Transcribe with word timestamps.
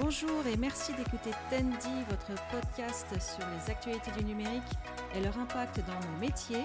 Bonjour 0.00 0.46
et 0.46 0.56
merci 0.56 0.94
d'écouter 0.94 1.30
Tendy, 1.50 2.04
votre 2.08 2.34
podcast 2.50 3.06
sur 3.20 3.46
les 3.46 3.70
actualités 3.70 4.10
du 4.12 4.24
numérique 4.24 4.62
et 5.14 5.20
leur 5.20 5.38
impact 5.38 5.80
dans 5.86 6.00
nos 6.00 6.18
métiers. 6.18 6.64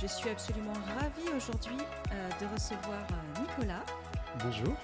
Je 0.00 0.06
suis 0.06 0.30
absolument 0.30 0.72
ravie 0.72 1.28
aujourd'hui 1.36 1.76
euh, 2.12 2.30
de 2.40 2.46
recevoir 2.46 3.06
euh, 3.10 3.40
Nicolas. 3.40 3.84
Bonjour. 4.42 4.74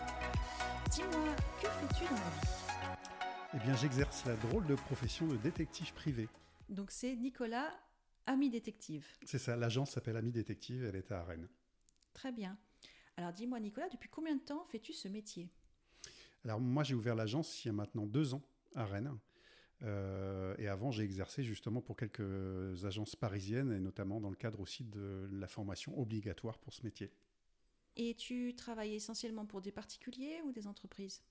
Dis-moi, 0.91 1.35
que 1.63 1.67
fais-tu 1.67 2.05
dans 2.05 2.21
la 2.21 2.31
vie? 2.31 2.99
Eh 3.55 3.59
bien, 3.59 3.75
j'exerce 3.75 4.27
la 4.27 4.37
drôle 4.37 4.67
de 4.67 4.75
profession 4.75 5.27
de 5.27 5.37
détective 5.39 5.95
privé. 5.95 6.29
Donc 6.69 6.91
c'est 6.91 7.17
Nicolas, 7.17 7.71
ami 8.27 8.51
détective. 8.51 9.07
C'est 9.25 9.39
ça, 9.39 9.57
l'agence 9.57 9.93
s'appelle 9.93 10.19
Ami 10.19 10.31
Détective, 10.31 10.85
elle 10.85 10.97
est 10.97 11.11
à 11.11 11.25
Rennes. 11.25 11.49
Très 12.13 12.33
bien. 12.33 12.59
Alors 13.17 13.33
dis-moi 13.33 13.61
Nicolas, 13.61 13.89
depuis 13.89 14.11
combien 14.11 14.35
de 14.35 14.41
temps 14.43 14.67
fais-tu 14.71 14.93
ce 14.93 15.09
métier? 15.09 15.51
Alors 16.45 16.61
moi, 16.61 16.83
j'ai 16.83 16.95
ouvert 16.95 17.15
l'agence 17.15 17.65
il 17.65 17.69
y 17.69 17.71
a 17.71 17.73
maintenant 17.73 18.07
deux 18.07 18.35
ans 18.35 18.43
à 18.75 18.85
Rennes. 18.85 19.17
Euh, 19.83 20.55
et 20.59 20.69
avant, 20.69 20.91
j'ai 20.91 21.03
exercé 21.03 21.43
justement 21.43 21.81
pour 21.81 21.97
quelques 21.97 22.85
agences 22.85 23.17
parisiennes, 23.17 23.73
et 23.73 23.81
notamment 23.81 24.21
dans 24.21 24.31
le 24.31 24.37
cadre 24.37 24.61
aussi 24.61 24.85
de 24.85 25.29
la 25.33 25.49
formation 25.49 25.99
obligatoire 25.99 26.59
pour 26.59 26.73
ce 26.73 26.85
métier. 26.85 27.11
Et 27.97 28.15
tu 28.15 28.55
travailles 28.55 28.95
essentiellement 28.95 29.45
pour 29.45 29.61
des 29.61 29.73
particuliers 29.73 30.41
ou 30.45 30.53
des 30.53 30.67
entreprises? 30.67 31.23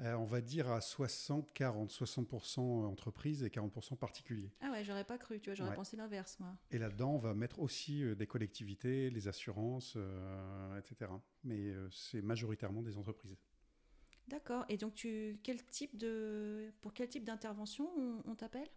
Euh, 0.00 0.14
on 0.14 0.24
va 0.24 0.40
dire 0.40 0.70
à 0.70 0.80
60, 0.80 1.52
40, 1.52 1.90
60% 1.90 2.60
entreprises 2.60 3.42
et 3.42 3.48
40% 3.48 3.96
particuliers. 3.96 4.52
Ah 4.60 4.70
ouais, 4.70 4.84
j'aurais 4.84 5.04
pas 5.04 5.18
cru, 5.18 5.40
tu 5.40 5.50
vois, 5.50 5.54
j'aurais 5.54 5.70
Ouais. 5.70 5.76
pensé 5.76 5.96
l'inverse 5.96 6.38
moi. 6.38 6.56
Et 6.70 6.78
là-dedans, 6.78 7.14
on 7.14 7.18
va 7.18 7.34
mettre 7.34 7.58
aussi 7.58 8.02
euh, 8.04 8.14
des 8.14 8.26
collectivités, 8.26 9.10
les 9.10 9.26
assurances, 9.28 9.94
euh, 9.96 10.78
etc. 10.78 11.10
Mais 11.42 11.72
c'est 11.90 12.22
majoritairement 12.22 12.82
des 12.82 12.96
entreprises. 12.96 13.36
D'accord. 14.28 14.64
Et 14.68 14.76
donc 14.76 14.94
tu 14.94 15.38
quel 15.42 15.64
type 15.64 16.04
pour 16.80 16.92
quel 16.94 17.08
type 17.08 17.24
d'intervention 17.24 17.88
on, 17.96 18.22
on 18.30 18.34
t'appelle? 18.34 18.68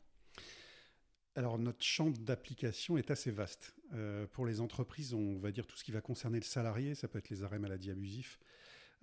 Alors, 1.35 1.57
notre 1.57 1.83
champ 1.83 2.09
d'application 2.09 2.97
est 2.97 3.09
assez 3.09 3.31
vaste. 3.31 3.73
Euh, 3.93 4.27
pour 4.27 4.45
les 4.45 4.59
entreprises, 4.59 5.13
on 5.13 5.39
va 5.39 5.51
dire 5.51 5.65
tout 5.65 5.77
ce 5.77 5.83
qui 5.83 5.91
va 5.91 6.01
concerner 6.01 6.39
le 6.39 6.45
salarié, 6.45 6.93
ça 6.93 7.07
peut 7.07 7.19
être 7.19 7.29
les 7.29 7.43
arrêts 7.43 7.59
maladie 7.59 7.89
abusifs, 7.89 8.37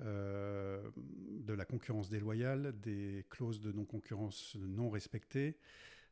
euh, 0.03 0.91
de 0.97 1.55
la 1.55 1.65
concurrence 1.65 2.11
déloyale, 2.11 2.79
des 2.81 3.25
clauses 3.31 3.61
de 3.61 3.73
non-concurrence 3.73 4.57
non 4.61 4.91
respectées. 4.91 5.57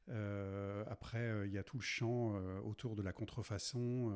Euh, 0.09 0.85
après, 0.89 1.19
euh, 1.19 1.47
il 1.47 1.53
y 1.53 1.59
a 1.59 1.63
tout 1.65 1.77
le 1.79 1.83
champ 1.83 2.35
euh, 2.37 2.61
autour 2.61 2.95
de 2.95 3.03
la 3.03 3.13
contrefaçon. 3.13 4.13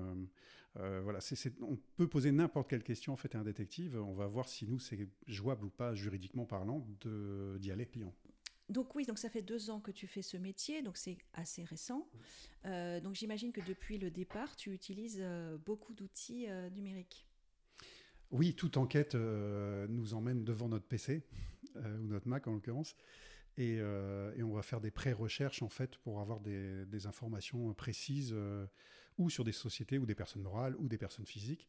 Voilà, 0.76 1.18
on 1.62 1.76
peut 1.96 2.06
poser 2.08 2.30
n'importe 2.30 2.70
quelle 2.70 2.84
question 2.84 3.12
en 3.12 3.16
fait 3.16 3.34
à 3.34 3.40
un 3.40 3.44
détective. 3.44 3.96
On 3.96 4.14
va 4.14 4.26
voir 4.28 4.48
si 4.48 4.66
nous 4.68 4.78
c'est 4.78 5.08
jouable 5.26 5.64
ou 5.64 5.70
pas 5.70 5.94
juridiquement 5.94 6.46
parlant 6.46 6.86
de- 7.00 7.58
d'y 7.58 7.72
aller 7.72 7.86
client. 7.86 8.14
Donc 8.68 8.94
oui, 8.94 9.04
donc 9.04 9.18
ça 9.18 9.28
fait 9.28 9.42
deux 9.42 9.68
ans 9.70 9.80
que 9.80 9.90
tu 9.90 10.06
fais 10.06 10.22
ce 10.22 10.36
métier, 10.36 10.80
donc 10.80 10.96
c'est 10.96 11.18
assez 11.34 11.64
récent. 11.64 12.08
Euh, 12.66 13.00
donc 13.00 13.16
j'imagine 13.16 13.50
que 13.50 13.60
depuis 13.66 13.98
le 13.98 14.12
départ, 14.12 14.54
tu 14.54 14.72
utilises 14.72 15.20
beaucoup 15.66 15.92
d'outils 15.92 16.48
euh, 16.48 16.70
numériques. 16.70 17.26
Oui, 18.30 18.54
toute 18.54 18.76
enquête 18.76 19.16
euh, 19.16 19.88
nous 19.88 20.14
emmène 20.14 20.44
devant 20.44 20.68
notre 20.68 20.86
PC, 20.86 21.24
ou 21.74 22.06
notre 22.06 22.28
Mac 22.28 22.46
en 22.46 22.52
l'occurrence, 22.52 22.94
et, 23.60 23.76
euh, 23.78 24.32
et 24.36 24.42
on 24.42 24.54
va 24.54 24.62
faire 24.62 24.80
des 24.80 24.90
pré-recherches 24.90 25.60
en 25.62 25.68
fait 25.68 25.98
pour 25.98 26.20
avoir 26.20 26.40
des, 26.40 27.06
informations 27.06 27.74
précises, 27.74 28.32
euh, 28.32 28.66
ou 29.18 29.28
sur 29.28 29.44
des 29.44 29.52
sociétés, 29.52 29.98
ou 29.98 30.06
des 30.06 30.14
personnes 30.14 30.40
morales, 30.40 30.74
ou 30.78 30.88
des 30.88 30.96
personnes 30.96 31.26
physiques. 31.26 31.68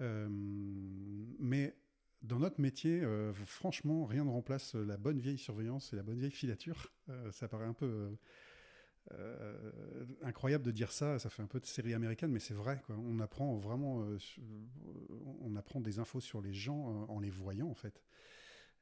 Euh, 0.00 0.28
mais 0.30 1.76
dans 2.22 2.38
notre 2.38 2.58
métier, 2.58 3.04
franchement, 3.44 4.06
rien 4.06 4.24
ne 4.24 4.30
remplace 4.30 4.74
la 4.74 4.96
bonne 4.96 5.18
vieille 5.18 5.38
surveillance 5.38 5.92
et 5.92 5.96
la 5.96 6.02
bonne 6.02 6.18
vieille 6.18 6.30
filature. 6.30 6.90
Ça 7.30 7.46
paraît 7.46 7.66
un 7.66 7.74
peu... 7.74 8.16
incroyable 10.22 10.64
de 10.64 10.70
dire 10.70 10.90
ça, 10.90 11.18
ça 11.18 11.28
fait 11.28 11.42
un 11.42 11.46
peu 11.46 11.60
de 11.60 11.66
série 11.66 11.92
américaine, 11.92 12.32
mais 12.32 12.40
c'est 12.40 12.54
vrai. 12.54 12.82
On 12.88 13.20
apprend 13.20 13.58
vraiment, 13.58 14.08
on 15.42 15.54
apprend 15.54 15.80
des 15.80 15.98
infos 15.98 16.20
sur 16.20 16.40
les 16.40 16.54
gens 16.54 17.06
en 17.08 17.20
les 17.20 17.30
voyant 17.30 17.68
en 17.68 17.74
fait. 17.74 18.02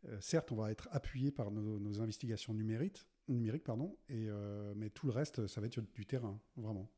Euh, 0.07 0.19
certes, 0.21 0.53
on 0.53 0.57
va 0.57 0.71
être 0.71 0.89
appuyé 0.93 1.31
par 1.31 1.51
nos, 1.51 1.79
nos 1.79 2.01
investigations 2.01 2.53
numériques, 2.55 3.07
numériques 3.29 3.65
pardon, 3.65 3.97
et, 4.09 4.27
euh, 4.29 4.75
mais 4.77 4.91
tout 4.91 5.07
le 5.07 5.13
reste, 5.13 5.47
ça 5.47 5.61
va 5.61 5.67
être 5.67 5.81
du 5.95 6.05
terrain, 6.07 6.39
vraiment. 6.57 6.91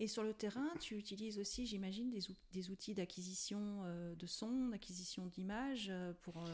Et 0.00 0.06
sur 0.06 0.22
le 0.22 0.34
terrain, 0.34 0.68
tu 0.80 0.96
utilises 0.96 1.38
aussi, 1.38 1.66
j'imagine, 1.66 2.10
des, 2.10 2.30
ou- 2.30 2.36
des 2.52 2.70
outils 2.70 2.94
d'acquisition 2.94 3.82
euh, 3.84 4.14
de 4.14 4.26
son, 4.26 4.68
d'acquisition 4.68 5.26
d'images 5.26 5.92
pour 6.22 6.44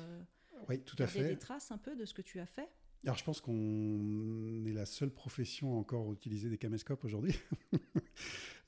Oui, 0.68 0.80
tout 0.80 0.96
à 0.98 1.04
garder 1.04 1.18
fait. 1.20 1.28
des 1.30 1.38
traces 1.38 1.70
un 1.70 1.78
peu 1.78 1.96
de 1.96 2.04
ce 2.04 2.14
que 2.14 2.22
tu 2.22 2.40
as 2.40 2.46
fait? 2.46 2.68
Alors, 3.04 3.16
je 3.16 3.24
pense 3.24 3.40
qu'on 3.40 4.64
est 4.66 4.72
la 4.72 4.84
seule 4.86 5.10
profession 5.10 5.74
à 5.74 5.76
encore 5.78 6.12
utiliser 6.12 6.50
des 6.50 6.58
caméscopes 6.58 7.04
aujourd'hui. 7.04 7.34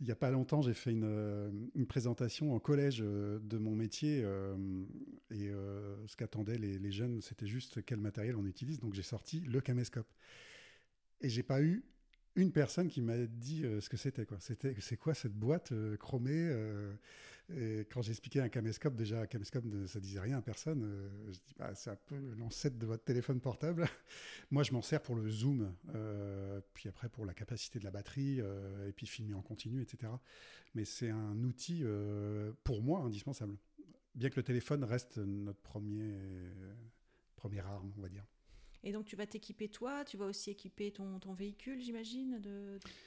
Il 0.01 0.07
n'y 0.07 0.13
a 0.13 0.17
pas 0.17 0.31
longtemps, 0.31 0.63
j'ai 0.63 0.73
fait 0.73 0.93
une, 0.93 1.05
euh, 1.05 1.51
présentation 1.87 2.55
en 2.55 2.59
collège 2.59 3.03
euh, 3.03 3.39
de 3.43 3.59
mon 3.59 3.75
métier 3.75 4.23
euh, 4.25 4.57
et 5.31 5.51
ce 6.07 6.17
qu'attendaient 6.17 6.57
les, 6.57 6.79
les 6.79 6.93
jeunes, 6.93 7.21
c'était 7.21 7.47
juste 7.47 7.85
quel 7.85 8.01
matériel 8.01 8.37
on 8.37 8.47
utilise. 8.47 8.81
Donc, 8.81 8.95
j'ai 8.95 9.03
sorti 9.03 9.41
le 9.41 9.61
caméscope. 9.61 10.09
Et 11.21 11.29
j'ai 11.29 11.43
pas 11.43 11.61
eu 11.61 11.85
une 12.43 12.53
personne 12.53 12.89
qui 12.89 13.01
m'a 13.03 13.17
dit 13.27 13.65
euh, 13.65 13.81
ce 13.81 13.89
que 13.89 13.97
c'était. 13.97 14.25
quoi. 14.27 14.39
C'était 14.41 14.75
c'est 14.81 14.97
quoi 14.97 15.15
cette 15.15 15.35
boîte 15.35 15.73
euh, 15.73 15.97
chromée 15.97 16.33
euh, 16.35 16.93
et 17.53 17.87
Quand 17.91 18.03
j'expliquais 18.03 18.41
un 18.41 18.49
caméscope, 18.49 18.95
déjà 18.95 19.23
un 19.23 19.27
caméscope, 19.27 19.65
ne- 19.65 19.87
ça 19.87 19.99
disait 20.01 20.21
rien 20.21 20.39
à 20.39 20.43
personne. 20.43 20.89
Je 21.29 21.39
dis 21.39 21.55
bah, 21.59 21.75
c'est 21.75 21.91
un 21.91 21.97
peu 22.07 22.17
l'ancêtre 22.39 22.79
de 22.79 22.87
votre 22.87 23.05
téléphone 23.05 23.41
portable. 23.41 23.87
Moi, 24.51 24.63
je 24.63 24.73
m'en 24.73 24.83
sers 24.83 25.03
pour 25.03 25.17
le 25.17 25.29
zoom, 25.29 25.73
puis 26.75 26.89
après 26.89 27.09
pour 27.09 27.25
la 27.27 27.35
capacité 27.35 27.79
de 27.79 27.85
la 27.85 27.91
batterie, 27.91 28.39
et 28.39 28.93
puis 28.93 29.07
filmer 29.07 29.35
en 29.35 29.43
continu, 29.43 29.83
etc. 29.83 30.13
Mais 30.75 30.85
c'est 30.85 31.11
un 31.11 31.43
outil, 31.43 31.85
pour 32.63 32.83
moi, 32.83 33.01
indispensable. 33.01 33.57
Bien 34.15 34.31
que 34.31 34.37
le 34.37 34.45
téléphone 34.45 34.85
reste 34.85 35.19
notre 35.19 35.61
premier, 35.61 36.15
première 37.35 37.67
arme, 37.67 37.93
on 37.99 38.03
va 38.03 38.09
dire. 38.09 38.25
Et 38.83 38.93
donc 38.93 39.05
tu 39.05 39.17
vas 39.17 39.27
t'équiper 39.27 39.69
toi, 39.69 40.05
tu 40.05 40.17
vas 40.17 40.27
aussi 40.27 40.51
équiper 40.51 40.91
ton, 40.91 41.19
ton 41.19 41.35
véhicule, 41.35 41.81
j'imagine, 41.81 42.41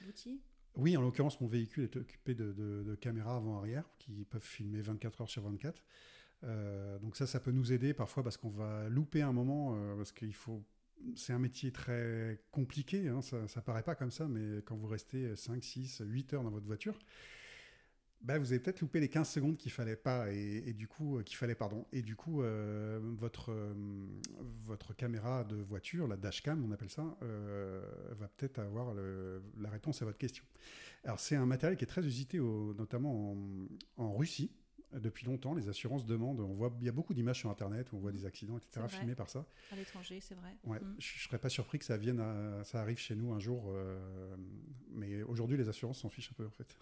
d'outils? 0.06 0.41
Oui, 0.75 0.97
en 0.97 1.01
l'occurrence, 1.01 1.39
mon 1.39 1.47
véhicule 1.47 1.84
est 1.84 1.95
équipé 1.95 2.34
de, 2.34 2.51
de- 2.51 2.95
caméras 2.95 3.35
avant-arrière 3.38 3.83
qui 4.00 4.25
peuvent 4.25 4.44
filmer 4.44 4.81
24 4.81 5.22
heures 5.22 5.29
sur 5.29 5.44
24. 5.44 5.83
Euh, 6.44 7.00
donc 7.00 7.16
ça, 7.16 7.28
ça 7.28 7.39
peut 7.39 7.51
nous 7.51 7.72
aider 7.72 7.94
parfois 7.94 8.23
parce 8.23 8.38
qu'on 8.38 8.50
va 8.50 8.89
louper 8.89 9.22
un 9.22 9.31
moment, 9.31 9.75
euh, 9.75 9.95
parce 9.95 10.12
qu'il 10.12 10.33
faut... 10.33 10.63
C'est 11.16 11.33
un 11.33 11.39
métier 11.39 11.72
très 11.72 12.41
compliqué, 12.51 13.09
hein, 13.09 13.22
ça, 13.22 13.47
ça 13.47 13.62
paraît 13.62 13.83
pas 13.83 13.94
comme 13.94 14.12
ça, 14.12 14.28
mais 14.28 14.62
quand 14.63 14.78
vous 14.78 14.88
restez 14.88 15.35
5, 15.35 15.62
6, 15.63 16.01
8 16.06 16.33
heures 16.33 16.44
dans 16.44 16.50
votre 16.50 16.66
voiture, 16.66 16.97
bah, 18.23 18.39
vous 18.39 18.51
avez 18.53 18.59
peut-être 18.59 18.79
loupé 18.81 19.00
les 19.00 19.09
15 19.09 19.28
secondes 19.29 19.57
qu'il 19.57 19.72
fallait 19.72 19.95
pas 19.97 20.31
et, 20.31 20.63
et 20.66 20.73
du 20.73 20.88
coup 20.88 21.17
euh, 21.17 21.23
qu'il 21.23 21.35
fallait 21.38 21.56
pardon 21.56 21.85
et 21.91 22.01
du 22.01 22.16
coup 22.16 22.41
euh, 22.41 23.00
votre 23.17 23.51
euh, 23.51 23.73
votre 24.66 24.94
caméra 24.95 25.44
de 25.44 25.57
voiture 25.57 26.07
la 26.07 26.16
dashcam 26.17 26.63
on 26.63 26.72
appelle 26.72 26.89
ça 26.89 27.17
euh, 27.22 27.85
va 28.19 28.28
peut-être 28.29 28.59
avoir 28.59 28.94
le- 28.94 29.44
la 29.59 29.69
réponse 29.69 30.01
à 30.01 30.06
votre 30.06 30.17
question 30.17 30.45
alors 31.03 31.19
c'est 31.19 31.35
un 31.35 31.45
matériel 31.45 31.78
qui 31.78 31.83
est 31.83 31.88
très 31.88 32.06
usité 32.06 32.39
au- 32.39 32.73
notamment 32.75 33.33
en, 33.33 33.67
en 33.97 34.13
Russie 34.16 34.51
depuis 34.94 35.25
longtemps 35.25 35.53
les 35.56 35.67
assurances 35.69 36.06
demandent 36.06 36.39
on 36.39 36.53
voit 36.53 36.72
il 36.79 36.85
y 36.85 36.89
a 36.89 36.91
beaucoup 36.94 37.13
d'images 37.13 37.39
sur 37.39 37.50
internet 37.50 37.91
où 37.91 37.97
on 37.97 38.00
voit 38.00 38.12
des 38.12 38.25
accidents 38.25 38.57
etc 38.57 38.85
filmés 38.88 39.16
par 39.16 39.28
ça 39.29 39.45
À 39.72 39.75
l'étranger, 39.75 40.19
c'est 40.22 40.35
vrai. 40.35 40.56
Ouais, 40.66 40.79
Mm. 40.79 40.95
je, 41.00 41.13
je 41.17 41.23
serais 41.28 41.39
pas 41.39 41.50
surpris 41.50 41.79
que 41.79 41.85
ça 41.85 41.97
vienne, 41.97 42.19
à- 42.19 42.63
ça 42.63 42.79
arrive 42.79 43.00
chez 43.00 43.16
nous 43.16 43.33
un 43.33 43.39
jour, 43.39 43.73
mais 44.91 45.23
aujourd'hui 45.23 45.57
les 45.57 45.67
assurances 45.67 46.00
s'en 46.01 46.09
fichent 46.09 46.29
un 46.31 46.35
peu 46.35 46.45
en 46.45 46.51
fait. 46.51 46.78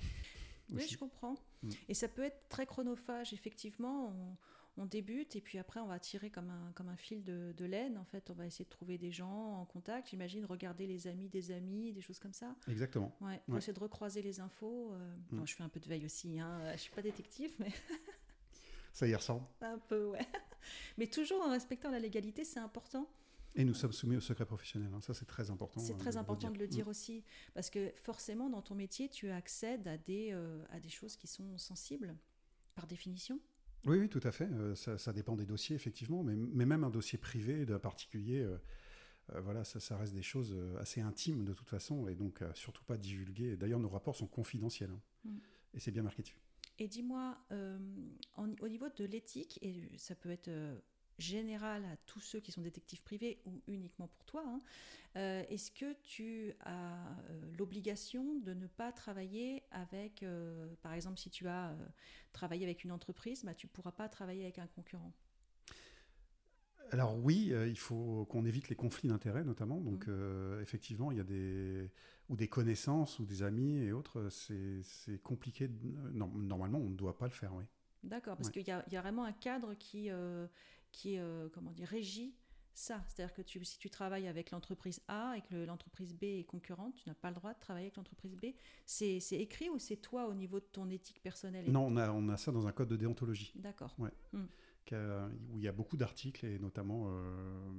Oui, 0.72 0.88
je 0.88 0.98
comprends. 0.98 1.36
Mm. 1.64 1.70
Et 1.90 1.94
ça 1.94 2.08
peut 2.08 2.24
être 2.24 2.48
très 2.50 2.66
chronophage, 2.66 3.34
effectivement. 3.34 4.08
On, 4.10 4.38
on 4.84 4.86
débute 4.86 5.36
et 5.36 5.42
puis 5.42 5.58
après, 5.60 5.82
on 5.82 5.86
va 5.88 6.00
tirer 6.00 6.30
comme 6.30 6.50
un, 6.50 6.72
comme 6.74 6.88
un 6.88 6.96
fil 6.96 7.24
de, 7.24 7.54
de 7.58 7.66
laine. 7.66 7.98
En 7.98 8.06
fait, 8.06 8.30
on 8.30 8.34
va 8.34 8.46
essayer 8.46 8.64
de 8.64 8.70
trouver 8.70 8.98
des 8.98 9.12
gens 9.12 9.60
en 9.60 9.66
contact. 9.66 10.10
J'imagine 10.10 10.46
regarder 10.46 10.88
les 10.88 11.08
amis 11.08 11.28
des 11.28 11.52
amis, 11.52 11.92
des 11.92 12.02
choses 12.02 12.20
comme 12.20 12.34
ça. 12.34 12.56
Exactement. 12.70 13.14
Ouais, 13.20 13.42
Ouais. 13.50 13.58
essayer 13.58 13.74
de 13.74 13.80
recroiser 13.80 14.22
les 14.22 14.40
infos. 14.40 14.94
euh, 14.94 15.16
Mm. 15.32 15.38
bon, 15.40 15.46
je 15.46 15.56
fais 15.56 15.64
un 15.64 15.70
peu 15.70 15.80
de 15.82 15.88
veille 15.90 16.06
aussi. 16.06 16.40
Hein. 16.40 16.62
Je 16.74 16.78
suis 16.78 16.92
pas 16.92 17.02
détective, 17.02 17.54
mais 17.60 17.72
Ça 18.94 19.08
y 19.08 19.14
ressemble. 19.16 19.46
un 19.62 19.78
peu, 19.78 20.06
ouais. 20.08 20.26
Mais 20.98 21.08
toujours 21.08 21.42
en 21.42 21.50
respectant 21.50 21.92
la 21.92 22.00
légalité, 22.00 22.44
c'est 22.46 22.60
important. 22.60 23.08
Et 23.56 23.66
nous 23.66 23.74
sommes 23.74 23.92
soumis 23.92 24.16
au 24.16 24.22
secret 24.22 24.46
professionnel. 24.46 24.90
hein. 24.94 25.02
Ça 25.02 25.14
c'est 25.14 25.26
très 25.26 25.50
important. 25.52 25.82
C'est 25.82 25.94
euh, 25.94 25.98
très 25.98 26.16
important 26.18 26.50
de 26.52 26.58
le 26.58 26.68
dire 26.68 26.86
Mm. 26.88 26.90
aussi, 26.90 27.24
parce 27.54 27.70
que 27.70 27.92
forcément, 27.96 28.50
dans 28.50 28.62
ton 28.62 28.76
métier, 28.76 29.10
tu 29.10 29.30
accèdes 29.30 29.88
à 29.88 29.98
des, 29.98 30.30
euh, 30.32 30.64
à 30.70 30.80
des 30.80 30.90
choses 30.90 31.18
qui 31.18 31.28
sont 31.28 31.58
sensibles, 31.58 32.16
par 32.76 32.88
définition. 32.88 33.40
Oui, 33.86 33.98
oui, 33.98 34.08
tout 34.10 34.22
à 34.24 34.32
fait. 34.32 34.46
Euh, 34.52 34.76
ça, 34.76 34.98
ça 34.98 35.12
dépend 35.12 35.36
des 35.36 35.46
dossiers 35.46 35.76
effectivement, 35.76 36.24
mais, 36.24 36.36
mais 36.36 36.66
même 36.66 36.84
un 36.84 36.90
dossier 36.90 37.18
privé 37.18 37.66
d'un 37.66 37.80
particulier. 37.80 38.40
euh, 38.40 38.58
euh, 39.34 39.42
voilà, 39.42 39.64
ça, 39.64 39.80
ça 39.80 39.98
reste 39.98 40.14
des 40.14 40.22
choses 40.24 40.56
assez 40.80 41.02
intimes 41.02 41.44
de 41.46 41.54
toute 41.54 41.70
façon, 41.70 42.08
et 42.08 42.16
donc 42.16 42.44
surtout 42.54 42.84
pas 42.86 42.98
divulguées. 42.98 43.56
D'ailleurs, 43.58 43.80
nos 43.80 43.90
rapports 43.90 44.16
sont 44.16 44.28
confidentiels, 44.28 44.92
hein. 44.92 45.02
Mm. 45.26 45.38
et 45.74 45.80
c'est 45.80 45.92
bien 45.92 46.04
marqué 46.04 46.22
dessus. 46.22 46.38
Et 46.80 46.88
dis-moi, 46.88 47.38
au 48.38 48.68
niveau 48.68 48.88
de 48.96 49.06
l'éthique, 49.06 49.60
et 49.62 49.96
ça 49.98 50.16
peut 50.16 50.32
être 50.32 50.50
générale 51.22 51.86
à 51.86 51.98
tous 52.06 52.20
ceux 52.20 52.40
qui 52.40 52.52
sont 52.52 52.62
détectives 52.62 53.04
privés 53.04 53.42
ou 53.46 53.62
uniquement 53.68 54.08
pour 54.08 54.26
toi. 54.26 54.44
hein. 54.48 54.62
Euh, 55.18 55.44
Est-ce 55.50 55.72
que 55.72 55.94
tu 56.04 56.54
as 56.62 56.96
euh, 57.30 57.52
l'obligation 57.58 58.36
de 58.40 58.54
ne 58.54 58.68
pas 58.68 58.92
travailler 58.92 59.64
avec, 59.72 60.24
euh, 60.24 60.68
par 60.82 60.94
exemple, 60.94 61.20
si 61.20 61.30
tu 61.30 61.48
as 61.48 61.76
travaillé 62.34 62.64
avec 62.66 62.84
une 62.84 62.92
entreprise, 62.92 63.44
bah, 63.46 63.54
tu 63.56 63.68
ne 63.68 63.72
pourras 63.72 63.92
pas 63.92 64.10
travailler 64.10 64.44
avec 64.44 64.60
un 64.60 64.68
concurrent? 64.68 65.14
Alors 66.92 67.18
oui, 67.18 67.54
il 67.68 67.78
faut 67.78 68.26
qu'on 68.26 68.46
évite 68.46 68.68
les 68.70 68.76
conflits 68.76 69.08
d'intérêts 69.08 69.44
notamment. 69.46 69.80
Donc 69.80 70.08
euh, 70.08 70.62
effectivement, 70.62 71.12
il 71.12 71.18
y 71.18 71.22
a 71.22 71.24
des 71.24 71.90
ou 72.30 72.36
des 72.36 72.48
connaissances 72.50 73.20
ou 73.20 73.26
des 73.26 73.44
amis 73.44 73.78
et 73.78 73.92
autres. 73.94 74.28
C'est 74.30 75.22
compliqué. 75.24 75.70
non, 76.14 76.28
normalement, 76.28 76.80
on 76.80 76.90
ne 76.90 76.96
doit 76.96 77.18
pas 77.18 77.26
le 77.26 77.32
faire. 77.32 77.54
Oui. 77.56 77.64
D'accord, 78.04 78.36
parce 78.36 78.48
Ouais. 78.48 78.54
qu'il 78.54 78.64
y 78.64 78.66
y 78.94 78.98
a 78.98 79.02
vraiment 79.02 79.24
un 79.26 79.32
cadre 79.32 79.76
qui, 79.76 80.10
euh, 80.10 80.48
qui 80.92 81.18
euh, 81.18 81.50
comment 81.54 81.72
dire, 81.72 81.88
régit 81.88 82.36
ça. 82.74 83.04
C'est-à-dire 83.08 83.34
que 83.34 83.42
tu, 83.42 83.64
si 83.66 83.78
tu 83.78 83.90
travailles 83.90 84.28
avec 84.28 84.52
l'entreprise 84.52 85.02
A 85.10 85.34
et 85.38 85.42
que 85.42 85.54
le- 85.54 85.66
l'entreprise 85.66 86.14
B 86.14 86.24
est 86.24 86.46
concurrente, 86.46 86.96
tu 86.96 87.08
n'as 87.10 87.16
pas 87.16 87.30
le 87.30 87.36
droit 87.36 87.54
de 87.54 87.60
travailler 87.60 87.88
avec 87.88 87.98
l'entreprise 87.98 88.36
B. 88.38 88.48
C'est 88.86 89.20
c'est 89.20 89.38
écrit 89.38 89.70
ou 89.70 89.78
c'est 89.78 89.98
toi 89.98 90.28
au 90.28 90.34
niveau 90.34 90.60
de 90.60 90.66
ton 90.72 90.90
éthique 90.90 91.22
personnelle 91.22 91.70
Non, 91.72 91.86
on 91.88 91.98
a 91.98 92.12
on 92.12 92.30
a 92.30 92.38
ça 92.38 92.52
dans 92.52 92.68
un 92.68 92.72
code 92.72 92.88
de 92.90 92.96
déontologie 92.98 93.52
D'accord. 93.56 93.96
qui 94.86 94.96
a- 94.96 95.30
où 95.52 95.58
il 95.60 95.64
y 95.64 95.68
a 95.68 95.72
beaucoup 95.74 95.98
d'articles 95.98 96.46
et 96.46 96.60
notamment 96.60 97.06
euh, 97.08 97.72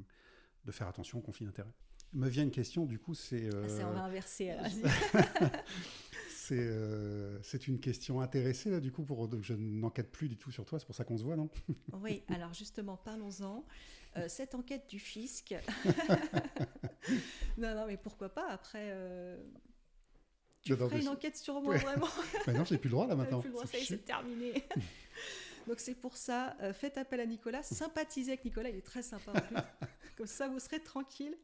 de 0.65 0.71
faire 0.73 0.89
attention 0.89 1.19
aux 1.19 1.23
conflits 1.23 1.47
d'intérêts. 1.47 1.73
Me 2.13 2.29
vient 2.29 2.43
une 2.43 2.51
question. 2.51 2.85
Du 2.85 2.99
coup, 2.99 3.15
c'est 3.15 3.47
Ah, 3.49 3.69
c'est 3.69 3.83
euh, 3.83 3.89
on 3.89 3.93
va 3.95 4.05
inverser. 4.05 4.51
c'est 6.43 6.59
euh, 6.59 7.41
c'est 7.43 7.69
une 7.69 7.79
question 7.79 8.21
intéressée 8.21 8.71
là. 8.71 8.81
Du 8.81 8.91
coup, 8.91 9.05
pour 9.05 9.29
donc 9.29 9.45
je 9.45 9.55
n'enquête 9.55 10.11
plus 10.11 10.29
du 10.29 10.37
tout 10.37 10.51
sur 10.51 10.65
toi. 10.65 10.79
C'est 10.79 10.87
pour 10.87 10.95
ça 10.95 11.05
qu'on 11.05 11.17
se 11.17 11.23
voit, 11.23 11.37
non? 11.37 11.49
Oui, 12.03 12.23
alors 12.29 12.53
justement, 12.53 12.97
parlons-en. 12.97 13.65
Euh, 14.17 14.29
cette 14.29 14.55
enquête 14.55 14.89
du 14.91 14.99
fisc. 14.99 15.55
non, 17.59 17.75
non, 17.75 17.87
mais 17.87 17.97
pourquoi 17.97 18.29
pas 18.29 18.47
après. 18.51 18.89
euh, 18.91 19.43
Tu 20.63 20.75
ferais 20.77 20.97
mais 20.97 21.03
une 21.03 21.09
enquête 21.09 21.37
sur 21.37 21.61
moi, 21.63 21.75
Ouais. 21.75 21.81
vraiment. 21.81 22.09
Bah 22.47 22.53
non, 22.53 22.65
j'ai 22.65 22.77
plus 22.77 22.89
le 22.89 22.93
droit 22.93 23.07
là 23.07 23.15
maintenant. 23.17 23.41
plus 23.41 23.49
le 23.49 23.55
droit, 23.55 23.67
ça 23.67 23.79
y 23.79 23.83
est, 23.83 23.85
c'est 23.85 24.05
terminé. 24.05 24.53
Donc 25.69 25.79
c'est 25.79 25.95
pour 25.95 26.17
ça, 26.17 26.57
euh, 26.61 26.73
faites 26.73 26.99
appel 26.99 27.21
à 27.21 27.27
Nicolas, 27.27 27.63
sympathisez 27.63 28.33
avec 28.33 28.45
Nicolas, 28.45 28.69
il 28.69 28.77
est 28.77 28.83
très 28.83 29.03
sympa 29.03 29.31
en 29.33 29.41
plus. 29.41 29.57
Comme 30.17 30.27
ça, 30.27 30.49
vous 30.49 30.59
serez 30.59 30.81
tranquille. 30.81 31.37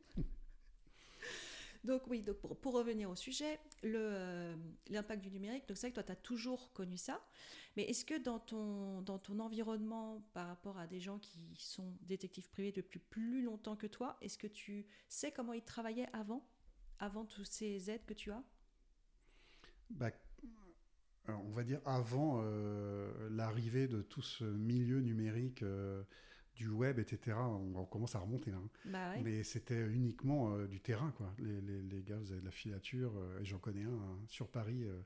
Donc 1.84 2.06
oui, 2.08 2.22
donc 2.22 2.36
pour, 2.38 2.74
revenir 2.74 3.08
au 3.10 3.14
sujet, 3.14 3.58
euh, 3.84 4.56
l'impact 4.88 5.22
du 5.22 5.30
numérique, 5.30 5.66
donc 5.68 5.76
c'est 5.76 5.86
vrai 5.86 5.90
que 5.90 5.94
toi, 5.94 6.02
tu 6.02 6.12
as 6.12 6.16
toujours 6.16 6.72
connu 6.72 6.96
ça, 6.96 7.22
mais 7.76 7.84
est-ce 7.84 8.04
que 8.04 8.18
dans 8.18 8.38
ton, 8.40 9.02
dans 9.02 9.18
ton 9.18 9.38
environnement, 9.38 10.22
par 10.34 10.48
rapport 10.48 10.78
à 10.78 10.86
des 10.86 11.00
gens 11.00 11.18
qui 11.18 11.54
sont 11.56 11.96
détectives 12.02 12.50
privés 12.50 12.72
depuis 12.72 12.98
plus 12.98 13.42
longtemps 13.42 13.76
que 13.76 13.86
toi, 13.86 14.18
est-ce 14.20 14.38
que 14.38 14.48
tu 14.48 14.86
sais 15.08 15.30
comment 15.30 15.52
ils 15.52 15.62
travaillaient 15.62 16.08
avant, 16.12 16.46
avant 16.98 17.24
tous 17.24 17.44
ces 17.44 17.90
aides 17.90 18.04
que 18.06 18.14
tu 18.14 18.32
as? 18.32 18.42
Bah, 19.90 20.10
on 21.28 21.50
va 21.50 21.62
dire 21.62 21.80
avant 21.84 22.40
euh, 22.42 23.28
l'arrivée 23.30 23.86
de 23.86 24.02
tout 24.02 24.22
ce 24.22 24.44
milieu 24.44 25.00
numérique, 25.00 25.62
euh, 25.62 26.02
du 26.58 26.68
web, 26.68 26.98
etc. 26.98 27.36
On, 27.38 27.72
on 27.76 27.84
commence 27.86 28.14
à 28.16 28.18
remonter 28.18 28.50
là. 28.50 28.56
hein. 28.58 28.68
Bah 28.84 29.10
ouais. 29.14 29.22
Mais 29.22 29.42
c'était 29.44 29.80
uniquement 29.86 30.54
euh, 30.54 30.66
du 30.66 30.80
terrain, 30.80 31.12
quoi. 31.16 31.32
Les, 31.38 31.60
les- 31.60 31.82
les 31.82 32.02
gars, 32.02 32.16
vous 32.18 32.32
avez 32.32 32.40
de 32.40 32.44
la 32.46 32.50
filature, 32.50 33.12
euh, 33.16 33.40
et 33.40 33.44
j'en 33.44 33.58
connais 33.58 33.84
un 33.84 33.90
hein, 33.92 34.18
sur 34.26 34.48
Paris 34.48 34.82
euh, 34.84 34.98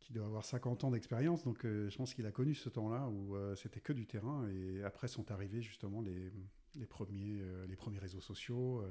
qui 0.00 0.12
doit 0.14 0.24
avoir 0.24 0.44
50 0.44 0.84
ans 0.84 0.90
d'expérience, 0.90 1.44
donc 1.44 1.64
je 1.64 1.94
pense 1.96 2.14
qu'il 2.14 2.24
a 2.24 2.32
connu 2.32 2.54
ce 2.54 2.70
temps-là 2.70 3.08
où 3.08 3.36
c'était 3.56 3.80
que 3.80 3.92
du 3.92 4.06
terrain, 4.06 4.48
et 4.48 4.82
après 4.82 5.06
sont 5.06 5.30
arrivés 5.30 5.60
justement 5.60 6.00
les, 6.00 6.32
les, 6.76 6.86
premiers, 6.86 7.42
les 7.68 7.76
premiers 7.76 7.98
réseaux 7.98 8.22
sociaux. 8.22 8.82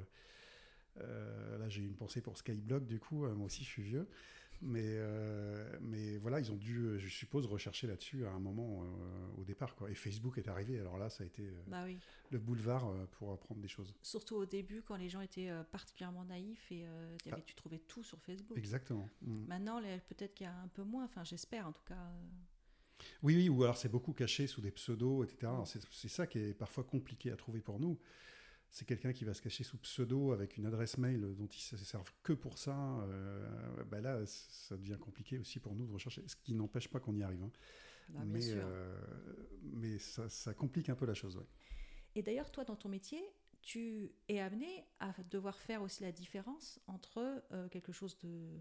là, 0.96 1.68
j'ai 1.68 1.82
une 1.82 1.96
pensée 1.96 2.20
pour 2.20 2.36
Skyblog, 2.38 2.84
du 2.86 3.00
coup, 3.00 3.26
moi 3.26 3.46
aussi 3.46 3.64
je 3.64 3.68
suis 3.68 3.82
vieux. 3.82 4.06
Mais, 4.60 4.82
euh, 4.84 5.77
mais 5.77 5.77
voilà, 6.38 6.46
ils 6.46 6.52
ont 6.52 6.56
dû, 6.56 6.78
euh, 6.78 6.98
je 6.98 7.08
suppose, 7.08 7.46
rechercher 7.46 7.86
là-dessus 7.86 8.24
à 8.26 8.30
un 8.30 8.38
moment 8.40 8.82
euh, 8.84 9.40
au 9.40 9.44
départ. 9.44 9.74
Quoi. 9.74 9.90
Et 9.90 9.94
Facebook 9.94 10.38
est 10.38 10.48
arrivé, 10.48 10.78
alors 10.78 10.98
là, 10.98 11.10
ça 11.10 11.24
a 11.24 11.26
été 11.26 11.42
euh, 11.48 11.62
Bah 11.66 11.82
oui. 11.84 11.98
le 12.30 12.38
boulevard 12.38 12.88
euh, 12.88 13.06
pour 13.12 13.32
apprendre 13.32 13.60
des 13.60 13.68
choses. 13.68 13.94
Surtout 14.02 14.36
au 14.36 14.46
début, 14.46 14.82
quand 14.82 14.96
les 14.96 15.08
gens 15.08 15.20
étaient 15.20 15.50
particulièrement 15.70 16.24
naïfs 16.24 16.70
et 16.72 16.76
il 16.76 16.80
y 16.80 16.84
avait- 17.32 17.42
Ah. 17.42 17.44
tu 17.44 17.54
trouvais 17.54 17.78
tout 17.78 18.02
sur 18.02 18.18
Facebook. 18.20 18.56
Exactement. 18.56 19.08
Mm. 19.22 19.44
Maintenant, 19.46 19.80
peut-être 20.08 20.34
qu'il 20.34 20.44
y 20.44 20.48
a 20.48 20.56
un 20.56 20.68
peu 20.68 20.82
moins, 20.82 21.04
enfin 21.04 21.24
j'espère 21.24 21.66
en 21.66 21.72
tout 21.72 21.84
cas. 21.86 21.98
Oui, 23.22 23.36
oui, 23.36 23.48
ou 23.48 23.62
alors 23.62 23.76
c'est 23.76 23.88
beaucoup 23.88 24.12
caché 24.12 24.46
sous 24.46 24.60
des 24.60 24.70
pseudos, 24.72 25.24
etc. 25.24 25.52
Mm. 25.52 25.64
C'est 25.66 25.80
c'est 25.90 26.08
ça 26.08 26.26
qui 26.26 26.38
est 26.38 26.54
parfois 26.54 26.84
compliqué 26.84 27.30
à 27.30 27.36
trouver 27.36 27.60
pour 27.60 27.78
nous. 27.78 27.98
C'est 28.70 28.84
quelqu'un 28.86 29.12
qui 29.12 29.24
va 29.24 29.32
se 29.34 29.40
cacher 29.42 29.64
sous 29.64 29.78
pseudo 29.78 30.32
avec 30.32 30.56
une 30.56 30.66
adresse 30.66 30.98
mail 30.98 31.34
dont 31.36 31.46
ils 31.46 31.60
se 31.60 31.76
servent 31.78 32.12
que 32.22 32.32
pour 32.34 32.58
ça. 32.58 32.76
euh, 33.02 33.84
bah 33.84 34.00
là, 34.00 34.24
ça 34.26 34.76
devient 34.76 34.98
compliqué 35.00 35.38
aussi 35.38 35.58
pour 35.58 35.74
nous 35.74 35.86
de 35.86 35.92
rechercher, 35.92 36.22
ce 36.26 36.36
qui 36.36 36.54
n'empêche 36.54 36.88
pas 36.88 37.00
qu'on 37.00 37.16
y 37.16 37.22
arrive. 37.22 37.42
hein. 37.42 37.50
Bah, 38.08 38.20
mais 38.26 38.50
euh, 38.52 38.96
mais 39.74 39.98
ça, 39.98 40.28
ça 40.28 40.54
complique 40.54 40.88
un 40.88 40.94
peu 40.96 41.06
la 41.06 41.14
chose. 41.14 41.36
ouais. 41.36 41.46
Et 42.14 42.22
d'ailleurs, 42.22 42.50
toi, 42.50 42.64
dans 42.64 42.76
ton 42.76 42.88
métier, 42.88 43.22
tu 43.62 44.12
es 44.28 44.40
amené 44.40 44.84
à 45.00 45.12
devoir 45.30 45.58
faire 45.58 45.82
aussi 45.82 46.02
la 46.02 46.12
différence 46.12 46.80
entre 46.86 47.42
euh, 47.52 47.68
quelque 47.68 47.92
chose 47.92 48.18
de, 48.18 48.60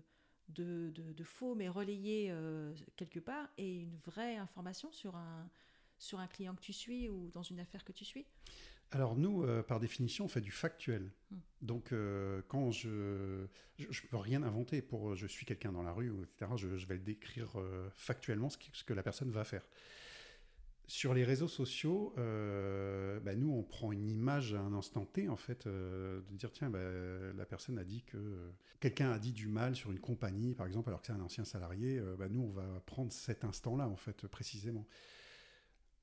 de, 0.49 0.91
de- 0.93 1.13
de 1.13 1.23
faux 1.23 1.55
mais 1.55 1.69
relayé 1.69 2.33
quelque 2.95 3.19
part 3.19 3.49
et 3.57 3.81
une 3.81 3.97
vraie 4.05 4.35
information 4.37 4.91
sur 4.91 5.15
un, 5.15 5.49
sur 5.97 6.19
un 6.19 6.27
client 6.27 6.55
que 6.55 6.61
tu 6.61 6.73
suis 6.73 7.09
ou 7.09 7.29
dans 7.31 7.43
une 7.43 7.59
affaire 7.59 7.83
que 7.83 7.91
tu 7.91 8.05
suis? 8.05 8.25
Alors 8.91 9.15
nous, 9.15 9.43
euh, 9.43 9.63
par 9.63 9.79
définition, 9.79 10.25
on 10.25 10.27
fait 10.29 10.41
du 10.41 10.51
factuel. 10.51 11.11
Hmm. 11.31 11.37
Donc 11.61 11.91
euh, 11.91 12.41
quand 12.47 12.71
je, 12.71 13.45
je 13.77 13.87
je 13.89 14.07
peux 14.07 14.17
rien 14.17 14.43
inventer 14.43 14.81
pour 14.81 15.15
je 15.15 15.25
suis 15.25 15.45
quelqu'un 15.45 15.71
dans 15.71 15.81
la 15.81 15.91
rue 15.91 16.13
etc. 16.23 16.51
Je, 16.55 16.77
je 16.77 16.87
vais 16.87 16.95
le 16.95 17.01
décrire 17.01 17.59
euh, 17.59 17.89
factuellement 17.95 18.49
ce, 18.49 18.83
que 18.83 18.93
la 18.93 19.03
personne 19.03 19.31
va 19.31 19.43
faire. 19.43 19.67
Sur 20.89 21.13
les 21.13 21.25
réseaux 21.25 21.49
sociaux, 21.49 22.13
euh, 22.17 23.19
bah, 23.19 23.35
nous 23.35 23.51
on 23.51 23.61
prend 23.61 23.91
une 23.91 24.07
image 24.07 24.53
à 24.53 24.61
un 24.61 24.71
instant 24.71 25.05
T 25.05 25.27
en 25.27 25.35
fait, 25.35 25.67
euh, 25.67 26.21
de 26.29 26.37
dire 26.37 26.49
tiens 26.53 26.69
bah, 26.69 26.79
la 27.35 27.45
personne 27.45 27.77
a 27.77 27.83
dit 27.83 28.03
que 28.03 28.53
quelqu'un 28.79 29.11
a 29.11 29.19
dit 29.19 29.33
du 29.33 29.49
mal 29.49 29.75
sur 29.75 29.91
une 29.91 29.99
compagnie 29.99 30.55
par 30.55 30.65
exemple 30.65 30.87
alors 30.87 31.01
que 31.01 31.07
c'est 31.07 31.13
un 31.13 31.19
ancien 31.19 31.43
salarié, 31.43 31.99
euh, 31.99 32.15
bah, 32.15 32.29
nous 32.29 32.41
on 32.41 32.51
va 32.51 32.81
prendre 32.85 33.11
cet 33.11 33.43
instant-là 33.43 33.89
en 33.89 33.97
fait 33.97 34.27
précisément. 34.27 34.87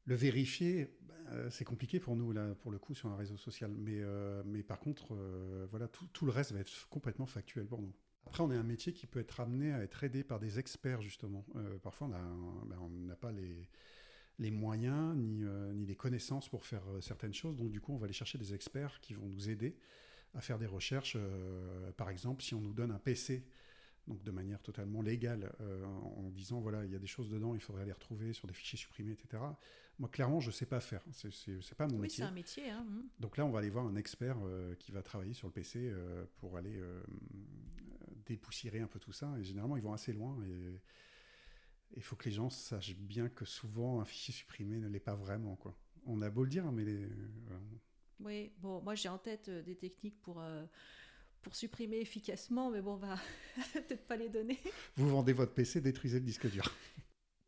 Le 0.07 0.15
vérifier, 0.15 0.91
bah, 1.09 1.51
c'est 1.51 1.65
compliqué 1.65 2.01
pour 2.01 2.17
nous, 2.17 2.33
là, 2.33 2.55
pour 2.57 2.71
le 2.71 2.79
coup, 2.79 2.95
sur 2.95 3.09
un 3.09 3.17
réseau 3.17 3.37
social. 3.37 3.71
Mais, 3.77 4.01
euh, 4.01 4.43
mais 4.47 4.63
par 4.63 4.79
contre, 4.79 5.15
euh, 5.15 5.67
voilà, 5.71 5.89
tout, 5.89 6.27
le 6.27 6.33
reste 6.33 6.53
va 6.53 6.61
être 6.61 6.89
complètement 6.89 7.27
factuel 7.27 7.67
pour 7.67 7.81
nous. 7.81 7.93
Après, 8.27 8.43
on 8.43 8.51
est 8.51 8.57
un 8.57 8.63
métier 8.63 8.93
qui 8.93 9.07
peut 9.07 9.21
être 9.21 9.41
amené 9.41 9.73
à 9.73 9.83
être 9.83 10.03
aidé 10.05 10.25
par 10.25 10.41
des 10.41 10.59
experts, 10.59 11.03
justement. 11.03 11.45
Euh, 11.57 11.79
parfois, 11.79 12.09
ben, 12.09 12.79
on 12.81 12.89
n'a 12.89 13.17
pas 13.17 13.33
les, 13.33 13.69
les 14.39 14.51
moyens 14.51 15.17
ni, 15.17 15.45
euh, 15.45 15.73
ni 15.73 15.87
les 15.87 15.95
connaissances 15.95 16.49
pour 16.49 16.65
faire 16.65 16.83
euh, 16.89 17.01
certaines 17.01 17.35
choses. 17.35 17.57
Donc, 17.57 17.71
du 17.71 17.81
coup, 17.81 17.93
on 17.93 17.99
va 17.99 18.05
aller 18.05 18.13
chercher 18.13 18.39
des 18.39 18.55
experts 18.55 19.01
qui 19.01 19.15
vont 19.15 19.27
nous 19.27 19.49
aider 19.49 19.77
à 20.35 20.41
faire 20.41 20.59
des 20.59 20.67
recherches. 20.67 21.17
Euh, 21.17 21.93
par 21.93 22.11
exemple, 22.11 22.43
si 22.43 22.55
on 22.55 22.61
nous 22.61 22.73
donne 22.73 22.91
un 22.91 22.99
PC 22.99 23.47
donc 24.07 24.23
de 24.23 24.31
manière 24.31 24.61
totalement 24.63 25.01
légale, 25.03 25.53
euh, 25.61 25.85
en, 25.85 26.25
en 26.27 26.31
disant 26.31 26.61
voilà, 26.61 26.85
il 26.85 26.93
y 26.93 26.95
a 26.95 26.99
des 26.99 27.07
choses 27.07 27.31
dedans, 27.31 27.55
il 27.55 27.61
faudrait 27.61 27.85
les 27.87 27.93
retrouver 27.93 28.33
sur 28.33 28.47
des 28.47 28.55
fichiers 28.55 28.79
supprimés, 28.79 29.13
etc. 29.13 29.43
Moi, 29.99 30.09
clairement, 30.09 30.41
je 30.41 30.49
ne 30.49 30.53
sais 30.53 30.67
pas 30.67 30.81
faire. 30.81 31.03
C'est- 31.13 31.31
C'est 31.63 31.75
pas 31.77 31.87
mon 31.87 31.99
Oui, 32.01 32.11
c'est 32.11 32.23
métier. 32.23 32.25
un 32.25 32.31
métier. 32.33 32.71
Hein, 32.71 32.85
hum. 32.89 33.09
Donc 33.21 33.37
là, 33.37 33.47
on 33.47 33.51
va 33.51 33.61
aller 33.61 33.71
voir 33.71 33.87
un 33.87 33.95
expert 33.97 34.37
euh, 34.43 34.75
qui 34.75 34.91
va 34.93 35.03
travailler 35.03 35.33
sur 35.35 35.47
le 35.47 35.53
PC 35.53 35.79
euh, 35.89 36.25
pour 36.39 36.57
aller 36.57 36.79
dépoussiérer 38.27 38.81
un 38.81 38.87
peu 38.87 38.99
tout 38.99 39.13
ça. 39.13 39.33
Et 39.39 39.45
généralement, 39.45 39.77
ils 39.77 39.83
vont 39.83 39.93
assez 39.93 40.13
loin. 40.13 40.37
Et 40.45 40.81
il 41.97 42.03
faut 42.03 42.17
que 42.17 42.25
les 42.25 42.35
gens 42.35 42.51
sachent 42.51 42.97
bien 42.97 43.29
que 43.29 43.45
souvent, 43.45 44.01
un 44.01 44.05
fichier 44.05 44.35
supprimé 44.35 44.79
ne 44.79 44.89
l'est 44.89 45.01
pas 45.01 45.15
vraiment. 45.15 45.57
Quoi. 45.57 45.77
On 46.07 46.21
a 46.23 46.31
beau 46.31 46.43
le 46.45 46.51
dire, 46.51 46.71
mais 46.73 46.85
les-. 46.85 47.09
Oui, 48.21 48.53
bon, 48.59 48.81
moi 48.83 48.95
j'ai 48.95 49.09
en 49.09 49.19
tête 49.19 49.51
des 49.51 49.77
techniques 49.77 50.21
pour, 50.23 50.43
pour 51.45 51.55
supprimer 51.55 51.99
efficacement, 51.99 52.71
mais 52.71 52.81
bon, 52.81 52.95
on 52.95 52.97
va 52.97 53.17
peut-être 53.75 54.07
pas 54.07 54.17
les 54.17 54.29
donner. 54.29 54.59
vous 54.97 55.09
vendez 55.09 55.33
votre 55.33 55.53
PC, 55.53 55.81
détruisez 55.81 56.19
le 56.19 56.25
disque 56.25 56.51
dur. 56.51 56.65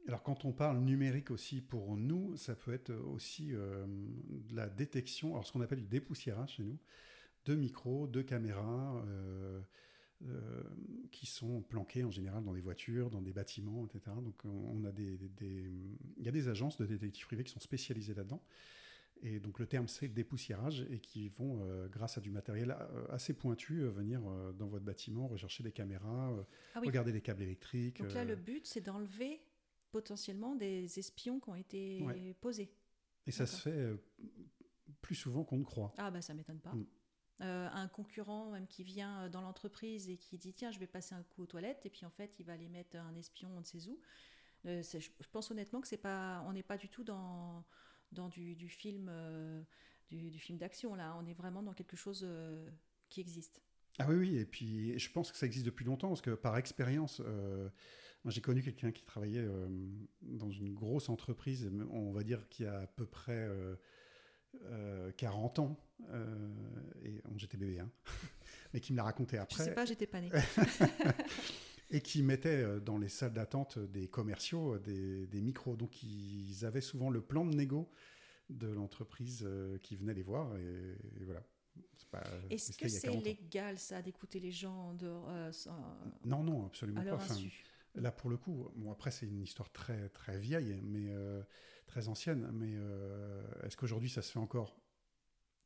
Alors 0.07 0.23
quand 0.23 0.45
on 0.45 0.53
parle 0.53 0.79
numérique 0.79 1.33
aussi 1.33 1.61
pour 1.61 1.97
nous, 1.97 2.37
ça 2.37 2.55
peut 2.55 2.73
être 2.73 2.93
aussi 2.93 3.49
euh, 3.53 3.85
de 3.89 4.55
la 4.55 4.69
détection, 4.69 5.33
alors 5.33 5.45
ce 5.47 5.53
qu'on 5.53 5.63
appelle 5.63 5.81
du 5.81 5.89
dépoussiérage 5.89 6.57
chez 6.57 6.63
nous, 6.63 6.79
de 7.47 7.55
micros, 7.57 8.07
de 8.07 8.23
caméras 8.23 9.03
euh, 9.09 9.61
euh, 10.29 10.63
qui 11.11 11.27
sont 11.27 11.63
planqués 11.63 12.05
en 12.05 12.11
général 12.13 12.45
dans 12.45 12.53
des 12.53 12.61
voitures, 12.61 13.11
dans 13.11 13.23
des 13.23 13.33
bâtiments, 13.33 13.85
etc. 13.87 14.15
Donc 14.23 14.45
on 14.45 14.85
a 14.85 14.93
des- 14.93 15.19
il 16.19 16.25
y 16.25 16.29
a 16.29 16.33
des 16.33 16.49
agences 16.49 16.77
de 16.79 16.87
détectives 16.87 17.27
privés 17.27 17.43
qui 17.45 17.53
sont 17.53 17.61
spécialisées 17.61 18.15
là-dedans. 18.15 18.43
Et 19.23 19.41
donc 19.41 19.59
le 19.59 19.67
terme 19.67 19.89
c'est 19.89 20.07
le 20.07 20.13
dépoussiérage 20.13 20.87
et 20.91 21.01
qui 21.01 21.29
vont, 21.31 21.61
euh, 21.63 21.89
grâce 21.89 22.19
à 22.19 22.21
du 22.21 22.31
matériel 22.31 22.71
euh, 22.71 23.07
assez 23.11 23.33
pointu, 23.35 23.81
euh, 23.83 23.91
venir 23.91 24.21
euh, 24.27 24.53
dans 24.53 24.67
votre 24.67 24.85
bâtiment, 24.85 25.27
rechercher 25.27 25.63
des 25.63 25.73
caméras, 25.73 26.35
Ah 26.75 26.81
oui. 26.81 26.87
regarder 26.89 27.13
les 27.13 27.23
câbles 27.23 27.43
électriques. 27.43 28.03
Donc 28.03 28.13
là, 28.13 28.25
le 28.25 28.37
but, 28.37 28.67
c'est 28.67 28.81
d'enlever 28.83 29.41
potentiellement 29.91 30.55
des 30.55 30.99
espions 30.99 31.41
qui 31.41 31.49
ont 31.49 31.55
été 31.55 32.03
Ouais. 32.05 32.35
posés. 32.41 32.71
Et 33.27 33.31
ça 33.31 33.47
se 33.47 33.57
fait 33.63 33.97
plus 35.01 35.15
souvent 35.15 35.45
qu'on 35.45 35.59
ne 35.59 35.65
croit. 35.65 35.93
Ah 35.99 36.11
bah 36.11 36.21
ça 36.21 36.35
m'étonne 36.35 36.61
pas. 36.61 36.73
Mm. 36.75 36.87
Un 37.41 37.89
concurrent 37.89 38.51
même 38.51 38.67
qui 38.67 38.83
vient 38.83 39.29
dans 39.29 39.41
l'entreprise 39.43 40.09
et 40.09 40.17
qui 40.17 40.39
dit 40.39 40.53
tiens 40.55 40.71
je 40.71 40.79
vais 40.79 40.87
passer 40.87 41.15
un 41.15 41.23
coup 41.23 41.43
aux 41.43 41.47
toilettes 41.47 41.85
et 41.85 41.91
puis 41.91 42.07
en 42.07 42.11
fait 42.11 42.39
il 42.39 42.47
va 42.47 42.53
aller 42.55 42.69
mettre 42.69 42.97
un 42.97 43.15
espion 43.15 43.51
on 43.55 43.61
ne 43.61 43.65
sait 43.65 43.89
où. 43.89 44.01
Je 44.65 45.29
pense 45.33 45.51
honnêtement 45.51 45.81
que 45.81 45.89
c'est 45.89 45.97
pas 45.99 46.43
on 46.47 46.53
n'est 46.53 46.63
pas 46.63 46.77
du 46.77 46.89
tout 46.89 47.05
dans 47.05 47.65
dans 48.13 48.29
du, 48.29 48.57
du 48.57 48.69
film 48.69 49.09
euh, 49.11 49.63
du, 50.09 50.31
du 50.31 50.39
film 50.39 50.59
d'action 50.59 50.95
là 50.95 51.17
on 51.21 51.27
est 51.27 51.35
vraiment 51.35 51.63
dans 51.63 51.75
quelque 51.75 51.97
chose 51.97 52.25
euh, 52.27 52.69
qui 53.09 53.21
existe. 53.21 53.63
Ah 53.99 54.07
oui, 54.09 54.17
oui, 54.17 54.37
et 54.37 54.45
puis 54.45 54.99
je 54.99 55.11
pense 55.11 55.33
que 55.33 55.39
ça 55.39 55.47
existe 55.47 55.65
depuis 55.65 55.85
longtemps, 55.85 56.09
parce 56.09 56.21
que 56.21 56.33
par 56.33 56.57
expérience, 56.59 57.23
euh, 57.25 57.69
moi 58.25 58.33
j'ai 58.33 58.43
connu 58.43 58.63
quelqu'un 58.63 58.93
qui 58.93 59.05
travaillait 59.05 59.41
euh, 59.41 59.69
dans 60.21 60.51
une 60.51 60.75
grosse 60.75 61.09
entreprise, 61.09 61.71
on 61.91 62.13
va 62.13 62.23
dire 62.23 62.47
qui 62.51 62.67
a 62.67 62.81
à 62.81 62.87
peu 62.87 63.07
près 63.07 63.33
euh, 63.33 63.75
euh, 64.65 65.13
40 65.13 65.59
ans, 65.61 65.81
et 67.03 67.23
bon, 67.25 67.39
j'étais 67.39 67.57
bébé, 67.57 67.79
hein, 67.81 67.91
mais 68.75 68.81
qui 68.81 68.93
me 68.93 68.99
l'a 68.99 69.05
raconté 69.05 69.37
Je 69.37 69.43
après, 69.43 69.65
sais 69.65 69.75
pas 69.75 69.87
j'étais 69.87 70.07
pas 70.07 70.21
née. 70.21 70.31
et 71.91 72.01
qui 72.01 72.23
mettait 72.23 72.63
euh, 72.63 72.81
dans 72.81 72.99
les 72.99 73.09
salles 73.09 73.33
d'attente 73.33 73.79
des 73.79 74.09
commerciaux 74.09 74.75
euh, 74.75 74.79
des, 74.81 75.27
des 75.27 75.41
micros. 75.41 75.77
Donc 75.77 76.03
ils 76.03 76.65
avaient 76.65 76.81
souvent 76.81 77.11
le 77.11 77.21
plan 77.21 77.45
de 77.45 77.55
négo 77.55 77.91
de 78.51 78.69
l'entreprise 78.69 79.43
euh, 79.45 79.79
qui 79.79 79.97
venait 79.97 80.15
les 80.15 80.23
voir, 80.23 80.57
et, 80.57 80.97
et 81.21 81.25
voilà. 81.25 81.43
Est-ce 82.49 82.77
que 82.79 82.89
c'est 82.89 83.07
40 83.09 83.19
ans. 83.19 83.25
légal 83.25 83.79
ça 83.79 84.01
d'écouter 84.01 84.41
les 84.41 84.53
gens 84.53 84.91
en 84.91 84.95
dehors, 84.95 85.27
euh, 85.29 85.53
sans- 85.53 85.77
Non, 86.25 86.43
non, 86.43 86.65
absolument 86.67 87.01
pas. 87.11 87.17
Enfin, 87.17 87.35
Là, 87.97 88.13
pour 88.13 88.31
le 88.31 88.37
coup, 88.37 88.69
bon, 88.77 88.93
après, 88.93 89.11
c'est 89.11 89.27
une 89.27 89.43
histoire 89.43 89.71
très, 89.73 90.09
très 90.11 90.39
vieille, 90.39 90.81
mais 90.85 91.09
euh, 91.09 91.43
très 91.87 92.09
ancienne. 92.09 92.49
Mais 92.53 92.73
euh, 92.75 93.43
est-ce 93.65 93.77
qu'aujourd'hui, 93.77 94.09
ça 94.11 94.23
se 94.23 94.33
fait 94.33 94.39
encore? 94.39 94.77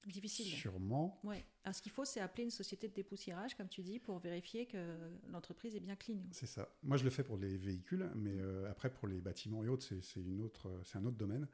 Difficile. 0.07 0.47
Sûrement. 0.47 1.21
Ouais. 1.25 1.45
Alors, 1.65 1.75
ce 1.75 1.83
qu'il 1.83 1.93
faut, 1.93 2.05
c'est 2.05 2.21
appeler 2.21 2.45
une 2.45 2.51
société 2.51 2.89
de 2.89 2.95
dépoussiérage, 2.95 3.55
comme 3.55 3.69
tu 3.69 3.83
dis, 3.83 3.99
pour 3.99 4.19
vérifier 4.19 4.67
que 4.67 4.97
l'entreprise 5.29 5.77
est 5.77 5.81
bien 5.81 5.95
clean. 5.97 6.19
C'est 6.33 6.47
ça. 6.47 6.69
Moi, 6.83 6.97
je 6.97 7.05
le 7.05 7.11
fais 7.11 7.23
pour 7.23 7.37
les 7.37 7.57
véhicules, 7.59 8.11
mais 8.15 8.39
euh, 8.39 8.71
après, 8.71 8.91
pour 8.91 9.09
les 9.09 9.21
bâtiments 9.21 9.63
et 9.63 9.69
autres, 9.69 9.87
c'est 10.03 10.97
un 10.99 11.05
autre 11.05 11.17
domaine. 11.17 11.47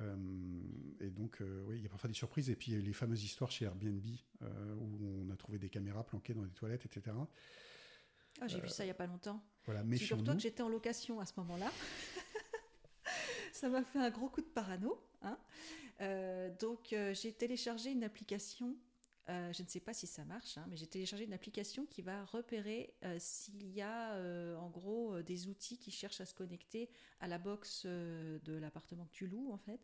Euh, 0.00 0.16
et 1.00 1.10
donc, 1.10 1.40
euh, 1.40 1.62
oui, 1.68 1.76
il 1.78 1.82
y 1.82 1.86
a 1.86 1.90
parfois 1.90 2.08
des 2.08 2.14
surprises. 2.14 2.48
Et 2.48 2.56
puis, 2.56 2.72
il 2.72 2.74
y 2.74 2.76
a 2.78 2.80
eu 2.80 2.84
les 2.84 2.92
fameuses 2.94 3.22
histoires 3.22 3.50
chez 3.50 3.66
Airbnb, 3.66 4.04
où 4.40 5.26
on 5.26 5.30
a 5.30 5.36
trouvé 5.36 5.58
des 5.58 5.68
caméras 5.68 6.04
planquées 6.04 6.34
dans 6.34 6.42
les 6.42 6.50
toilettes, 6.50 6.86
etc. 6.86 7.14
Ah, 8.40 8.48
j'ai 8.48 8.60
vu 8.60 8.68
ça 8.68 8.82
il 8.82 8.88
n'y 8.88 8.90
a 8.90 8.94
pas 8.94 9.06
longtemps. 9.06 9.40
Voilà, 9.64 9.84
Figure-toi 9.84 10.34
que 10.34 10.40
j'étais 10.40 10.62
en 10.62 10.68
location 10.68 11.20
à 11.20 11.26
ce 11.26 11.32
moment-là. 11.38 11.70
ça 13.52 13.68
m'a 13.68 13.82
fait 13.84 13.98
un 13.98 14.10
gros 14.10 14.28
coup 14.28 14.40
de 14.40 14.46
parano. 14.46 14.98
hein. 15.22 15.38
Euh, 16.04 16.50
donc, 16.60 16.92
euh, 16.92 17.14
j'ai 17.14 17.32
téléchargé 17.32 17.90
une 17.90 18.04
application. 18.04 18.76
euh, 19.30 19.52
je 19.52 19.62
ne 19.62 19.68
sais 19.68 19.80
pas 19.80 19.94
si 19.94 20.06
ça 20.06 20.24
marche, 20.24 20.58
hein, 20.58 20.66
mais 20.68 20.76
j'ai 20.76 20.86
téléchargé 20.86 21.24
une 21.24 21.32
application 21.32 21.86
qui 21.86 22.02
va 22.02 22.24
repérer 22.26 22.94
s'il 23.18 23.72
y 23.72 23.80
a 23.80 24.16
en 24.58 24.68
gros 24.68 25.22
des 25.22 25.48
outils 25.48 25.78
qui 25.78 25.90
cherchent 25.90 26.20
à 26.20 26.26
se 26.26 26.34
connecter 26.34 26.90
à 27.20 27.26
la 27.28 27.38
box 27.38 27.86
de 27.86 28.52
l'appartement 28.58 29.06
que 29.06 29.12
tu 29.12 29.26
loues 29.26 29.50
en 29.52 29.58
fait. 29.58 29.80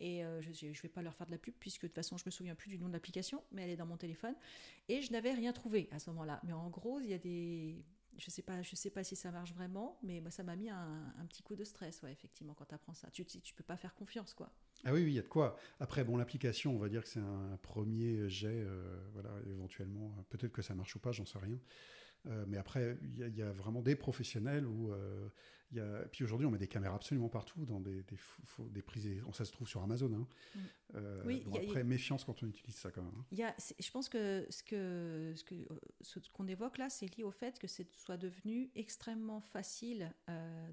Et 0.00 0.22
je 0.40 0.66
ne 0.66 0.72
vais 0.72 0.88
pas 0.88 1.02
leur 1.02 1.14
faire 1.14 1.26
de 1.26 1.32
la 1.32 1.38
pub 1.38 1.54
puisque 1.60 1.82
de 1.82 1.86
toute 1.88 1.94
façon 1.94 2.16
je 2.16 2.24
me 2.26 2.30
souviens 2.30 2.56
plus 2.56 2.68
du 2.68 2.78
nom 2.78 2.88
de 2.88 2.92
l'application, 2.92 3.44
mais 3.52 3.62
elle 3.62 3.70
est 3.70 3.76
dans 3.76 3.86
mon 3.86 3.96
téléphone. 3.96 4.34
Et 4.88 5.02
je 5.02 5.12
n'avais 5.12 5.32
rien 5.34 5.52
trouvé 5.52 5.88
à 5.92 6.00
ce 6.00 6.10
moment-là. 6.10 6.40
Mais 6.42 6.52
en 6.52 6.68
gros, 6.68 6.98
il 6.98 7.06
y 7.10 7.14
a 7.14 7.18
des, 7.18 7.84
je 8.18 8.30
sais 8.30 8.42
pas, 8.42 8.62
je 8.62 8.74
sais 8.74 8.90
pas 8.90 9.04
si 9.04 9.16
ça 9.16 9.30
marche 9.30 9.52
vraiment, 9.54 9.98
mais 10.02 10.20
moi, 10.20 10.30
ça 10.30 10.42
m'a 10.42 10.56
mis 10.56 10.68
un, 10.68 11.26
petit 11.28 11.42
coup 11.42 11.54
de 11.54 11.64
stress, 11.64 12.02
effectivement, 12.04 12.52
quand 12.54 12.66
tu 12.66 12.74
apprends 12.74 12.94
ça. 12.94 13.08
Tu, 13.12 13.24
tu, 13.24 13.54
peux 13.54 13.64
pas 13.64 13.76
faire 13.76 13.94
confiance, 13.94 14.34
quoi. 14.34 14.50
Ah 14.84 14.92
oui, 14.92 15.04
oui, 15.04 15.10
il 15.12 15.14
y 15.14 15.18
a 15.18 15.22
de 15.22 15.28
quoi. 15.28 15.56
Après, 15.78 16.04
bon, 16.04 16.16
l'application, 16.16 16.74
on 16.74 16.78
va 16.78 16.88
dire 16.88 17.02
que 17.02 17.08
c'est 17.08 17.20
un 17.20 17.56
premier 17.62 18.28
jet, 18.28 18.48
euh, 18.64 19.00
voilà, 19.12 19.30
éventuellement. 19.46 20.12
Peut-être 20.30 20.52
que 20.52 20.62
ça 20.62 20.74
marche 20.74 20.96
ou 20.96 20.98
pas, 20.98 21.12
j'en 21.12 21.26
sais 21.26 21.38
rien. 21.38 21.58
Euh, 22.26 22.44
mais 22.48 22.56
après, 22.58 22.98
il 23.02 23.18
y, 23.18 23.22
a- 23.22 23.28
il 23.28 23.36
y 23.36 23.42
a 23.42 23.52
vraiment 23.52 23.80
des 23.80 23.94
professionnels 23.96 24.66
où 24.66 24.92
euh, 24.92 25.28
il 25.70 25.76
y 25.78 25.80
a. 25.80 26.04
Puis 26.10 26.24
aujourd'hui, 26.24 26.46
on 26.46 26.50
met 26.50 26.58
des 26.58 26.66
caméras 26.68 26.96
absolument 26.96 27.28
partout, 27.28 27.64
dans 27.64 27.80
des, 27.80 28.02
des, 28.02 28.16
faux- 28.16 28.42
faux- 28.44 28.68
des 28.68 28.82
prises. 28.82 29.08
Ça 29.32 29.44
se 29.44 29.52
trouve 29.52 29.68
sur 29.68 29.82
Amazon. 29.82 30.12
hein. 30.12 30.26
Mm. 30.54 30.58
Euh, 30.96 31.22
Oui, 31.26 31.44
a- 31.54 31.56
après, 31.58 31.84
méfiance 31.84 32.24
quand 32.24 32.42
on 32.42 32.46
utilise 32.48 32.74
ça 32.76 32.90
quand 32.90 33.02
même. 33.02 33.14
hein. 33.18 33.24
Y 33.30 33.42
a, 33.44 33.54
je 33.78 33.90
pense 33.90 34.08
que 34.08 34.46
ce 34.50 34.62
que 34.64 35.32
ce 35.36 35.44
que 35.44 35.54
ce 36.00 36.18
qu'on 36.30 36.48
évoque 36.48 36.78
là, 36.78 36.90
c'est 36.90 37.06
lié 37.16 37.22
au 37.24 37.30
fait 37.30 37.58
que 37.58 37.66
c'est 37.68 37.94
soit 37.96 38.16
devenu 38.16 38.70
extrêmement 38.74 39.40
facile 39.40 40.12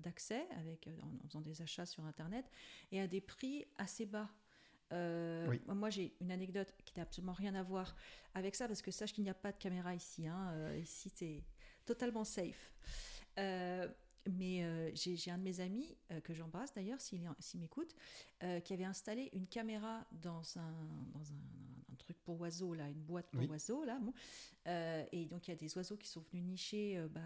d'accès 0.01 0.47
avec 0.57 0.87
en, 1.01 1.07
en 1.23 1.27
faisant 1.27 1.41
des 1.41 1.61
achats 1.61 1.85
sur 1.85 2.03
internet 2.05 2.49
et 2.91 2.99
à 2.99 3.07
des 3.07 3.21
prix 3.21 3.65
assez 3.77 4.05
bas. 4.05 4.29
Euh, 4.93 5.47
Oui. 5.49 5.59
Moi, 5.67 5.89
j'ai 5.89 6.15
une 6.21 6.31
anecdote 6.31 6.73
qui 6.85 6.93
n'a 6.97 7.03
absolument 7.03 7.33
rien 7.33 7.55
à 7.55 7.63
voir 7.63 7.95
avec 8.33 8.55
ça 8.55 8.67
parce 8.67 8.81
que 8.81 8.91
sache 8.91 9.13
qu'il 9.13 9.23
n'y 9.23 9.29
a 9.29 9.33
pas 9.35 9.51
de 9.51 9.57
caméra 9.57 9.95
ici. 9.95 10.27
hein. 10.27 10.51
Euh, 10.53 10.77
ici, 10.77 11.09
c'est 11.13 11.43
totalement 11.85 12.23
safe. 12.23 12.73
Euh, 13.39 13.87
mais 14.31 14.91
j'ai 14.95 15.29
un 15.29 15.37
de 15.37 15.43
mes 15.43 15.59
amis, 15.59 15.95
que 16.23 16.33
j'embrasse 16.33 16.73
d'ailleurs, 16.73 16.99
s'il 16.99 17.21
m'écoute, 17.59 17.95
qui 18.63 18.73
avait 18.73 18.83
installé 18.85 19.29
une 19.33 19.45
caméra 19.45 20.03
dans 20.13 20.41
un, 20.57 20.73
dans 21.13 21.31
un, 21.31 21.93
un 21.93 21.95
truc 21.95 22.17
pour 22.23 22.41
oiseaux, 22.41 22.73
là, 22.73 22.89
une 22.89 23.03
boîte 23.03 23.27
pour 23.29 23.41
Oui. 23.41 23.47
oiseaux. 23.47 23.83
Là, 23.83 23.99
bon. 23.99 24.13
Et 25.11 25.25
donc, 25.27 25.47
il 25.47 25.51
y 25.51 25.53
a 25.53 25.57
des 25.57 25.77
oiseaux 25.77 25.95
qui 25.97 26.07
sont 26.07 26.21
venus 26.31 26.43
nicher 26.43 27.05
bah, 27.11 27.21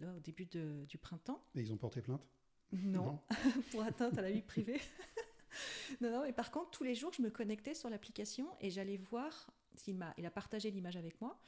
là, 0.00 0.12
au 0.16 0.18
début 0.18 0.46
de- 0.46 0.84
du 0.88 0.98
printemps. 0.98 1.40
Et 1.54 1.60
ils 1.60 1.72
ont 1.72 1.76
porté 1.76 2.02
plainte? 2.02 2.26
Non, 2.72 3.20
pour 3.70 3.82
atteinte 3.84 4.18
à 4.18 4.22
la 4.22 4.32
vie 4.32 4.42
privée. 4.42 4.80
non, 6.00 6.10
non, 6.10 6.22
mais 6.22 6.32
par 6.32 6.50
contre, 6.50 6.70
tous 6.70 6.84
les 6.84 6.94
jours, 6.94 7.12
je 7.12 7.22
me 7.22 7.30
connectais 7.30 7.74
sur 7.74 7.90
l'application 7.90 8.48
et 8.60 8.70
j'allais 8.70 8.96
voir. 8.96 9.50
Il, 9.86 9.94
m'a, 9.94 10.12
il 10.18 10.26
a 10.26 10.30
partagé 10.30 10.72
l'image 10.72 10.96
avec 10.96 11.20
moi, 11.20 11.38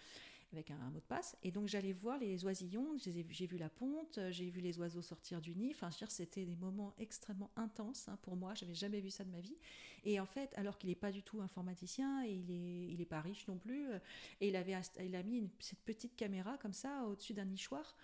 avec 0.53 0.71
un, 0.71 0.77
mot 0.91 1.01
de 1.01 1.05
passe. 1.05 1.37
Et 1.43 1.51
donc, 1.51 1.67
j'allais 1.67 1.93
voir 1.93 2.17
les 2.19 2.45
oisillons. 2.45 2.97
J'ai 2.97 3.47
vu 3.47 3.59
la 3.59 3.69
ponte, 3.69 4.21
j'ai 4.31 4.51
vu 4.51 4.61
les 4.61 4.79
oiseaux 4.79 5.03
sortir 5.03 5.41
du 5.41 5.57
nid. 5.57 5.73
Enfin, 5.75 5.91
c'était 6.09 6.45
des 6.45 6.55
moments 6.57 6.95
extrêmement 6.99 7.51
intenses 7.57 8.09
hein, 8.09 8.17
pour 8.23 8.37
moi. 8.37 8.55
J'avais 8.55 8.75
jamais 8.75 9.01
vu 9.01 9.11
ça 9.11 9.25
de 9.25 9.31
ma 9.31 9.41
vie. 9.41 9.57
Et 10.05 10.21
en 10.21 10.27
fait, 10.27 10.53
alors 10.57 10.79
qu'il 10.79 10.91
n'est 10.91 10.97
pas 10.97 11.11
du 11.11 11.23
tout 11.23 11.41
informaticien, 11.41 12.25
et 12.25 12.33
il 12.33 12.51
est, 12.51 12.93
il 12.93 13.01
est 13.01 13.07
pas 13.07 13.21
riche 13.21 13.47
non 13.49 13.59
plus, 13.59 13.91
euh, 13.91 13.99
et 14.41 14.49
il, 14.49 14.57
avait, 14.57 14.77
il 15.01 15.15
a 15.17 15.23
mis 15.23 15.49
cette 15.59 15.81
petite 15.81 16.17
caméra 16.17 16.57
comme 16.59 16.73
ça 16.73 17.05
au-dessus 17.05 17.35
d'un 17.35 17.45
nichoir. 17.45 17.97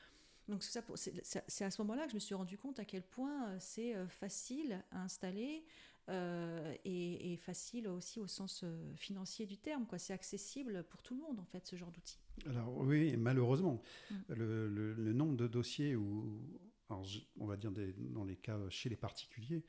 Donc 0.49 0.63
c'est 0.63 1.65
à 1.65 1.71
ce 1.71 1.83
moment-là 1.83 2.05
que 2.05 2.11
je 2.11 2.15
me 2.17 2.21
suis 2.21 2.35
rendu 2.35 2.57
compte 2.57 2.79
à 2.79 2.85
quel 2.85 3.03
point 3.03 3.49
euh, 3.49 3.57
c'est 3.59 3.95
euh, 3.97 4.07
facile 4.07 4.83
à 4.93 5.03
installer 5.03 5.65
euh, 6.09 6.73
et, 6.85 7.33
et 7.33 7.37
facile 7.37 7.89
aussi 7.89 8.21
au 8.21 8.29
sens 8.29 8.65
financier 8.95 9.45
du 9.47 9.59
terme. 9.59 9.87
C'est 9.99 10.13
accessible 10.13 10.85
pour 10.85 11.03
tout 11.03 11.17
le 11.17 11.23
monde 11.23 11.41
en 11.41 11.45
fait 11.45 11.67
ce 11.67 11.75
genre 11.75 11.91
d'outil. 11.91 12.19
Alors 12.47 12.77
oui, 12.79 13.17
malheureusement, 13.17 13.83
Mm. 14.11 14.15
le, 14.29 14.69
le- 14.69 14.95
le 14.95 15.13
nombre 15.13 15.37
de 15.37 15.49
dossiers 15.49 15.97
où, 15.97 16.41
alors, 16.89 17.05
on 17.41 17.47
va 17.47 17.57
dire 17.57 17.73
des- 17.73 17.93
dans 17.93 18.25
les 18.25 18.37
cas 18.37 18.59
chez 18.71 18.89
les 18.89 18.97
particuliers, 18.97 19.65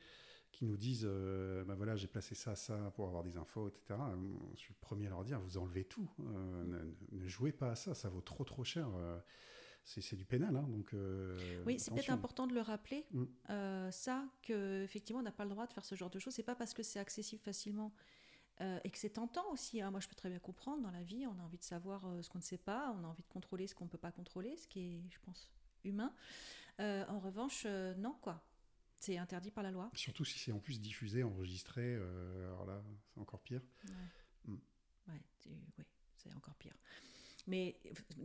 qui 0.52 0.64
nous 0.64 0.76
disent, 0.76 1.04
euh, 1.08 1.64
ben 1.64 1.74
voilà, 1.74 1.94
j'ai 1.96 2.06
placé 2.06 2.34
ça, 2.34 2.54
ça 2.56 2.92
pour 2.94 3.06
avoir 3.06 3.22
des 3.24 3.36
infos, 3.36 3.68
etc. 3.68 3.98
Je 4.54 4.60
suis 4.60 4.72
le 4.74 4.78
premier 4.80 5.06
à 5.06 5.10
leur 5.10 5.24
dire, 5.24 5.40
vous 5.40 5.58
enlevez 5.58 5.84
tout, 5.84 6.08
Euh, 6.20 6.64
ne, 6.64 7.18
ne 7.20 7.26
jouez 7.28 7.52
pas 7.52 7.70
à 7.72 7.74
ça, 7.74 7.94
ça 7.94 8.08
vaut 8.08 8.20
trop 8.22 8.44
trop 8.44 8.64
cher. 8.64 8.88
Euh, 8.96 9.18
c'est 9.84 10.00
c'est 10.02 10.16
du 10.16 10.24
pénal, 10.24 10.54
hein, 10.56 10.66
donc. 10.68 10.92
euh, 10.94 11.62
Oui, 11.66 11.78
c'est 11.78 11.90
peut-être 11.92 12.10
important 12.10 12.46
de 12.46 12.54
le 12.54 12.60
rappeler, 12.60 13.06
Mm. 13.12 13.24
euh, 13.50 13.90
ça, 13.90 14.24
que 14.42 14.82
effectivement 14.84 15.20
on 15.20 15.24
n'a 15.24 15.32
pas 15.32 15.44
le 15.44 15.50
droit 15.50 15.66
de 15.66 15.72
faire 15.72 15.84
ce 15.84 15.94
genre 15.94 16.10
de 16.10 16.18
choses. 16.18 16.34
C'est 16.34 16.42
pas 16.42 16.54
parce 16.56 16.74
que 16.74 16.82
c'est 16.82 16.98
accessible 16.98 17.42
facilement 17.42 17.92
euh, 18.60 18.78
et 18.84 18.90
que 18.90 18.98
c'est 18.98 19.10
tentant 19.10 19.48
aussi. 19.52 19.80
hein. 19.80 19.90
Moi, 19.90 20.00
je 20.00 20.08
peux 20.08 20.14
très 20.16 20.28
bien 20.30 20.40
comprendre. 20.40 20.82
Dans 20.82 20.90
la 20.90 21.02
vie, 21.02 21.26
on 21.26 21.38
a 21.38 21.42
envie 21.42 21.58
de 21.58 21.62
savoir 21.62 22.04
euh, 22.06 22.22
ce 22.22 22.28
qu'on 22.28 22.38
ne 22.38 22.42
sait 22.42 22.58
pas, 22.58 22.94
on 22.98 23.04
a 23.04 23.06
envie 23.06 23.22
de 23.22 23.28
contrôler 23.28 23.66
ce 23.66 23.74
qu'on 23.74 23.84
ne 23.84 23.90
peut 23.90 23.98
pas 23.98 24.10
contrôler, 24.12 24.56
ce 24.56 24.66
qui 24.66 24.80
est, 24.80 25.02
je 25.10 25.18
pense, 25.20 25.50
humain. 25.84 26.12
En 26.80 27.18
revanche, 27.20 27.66
non, 27.96 28.14
quoi. 28.20 28.44
C'est 29.00 29.16
interdit 29.16 29.50
par 29.52 29.62
la 29.62 29.70
loi. 29.70 29.90
Surtout 29.94 30.24
si 30.24 30.38
c'est 30.40 30.50
en 30.52 30.58
plus 30.58 30.80
diffusé, 30.80 31.22
enregistré, 31.22 31.94
alors 31.96 32.66
là, 32.66 32.82
c'est 33.14 33.20
encore 33.20 33.40
pire. 33.40 33.62
Ouais, 33.84 33.94
Mm. 34.44 34.54
ouais, 35.08 35.22
ouais, 35.78 35.84
c'est 36.16 36.34
encore 36.34 36.54
pire. 36.56 36.74
Mais 37.46 37.78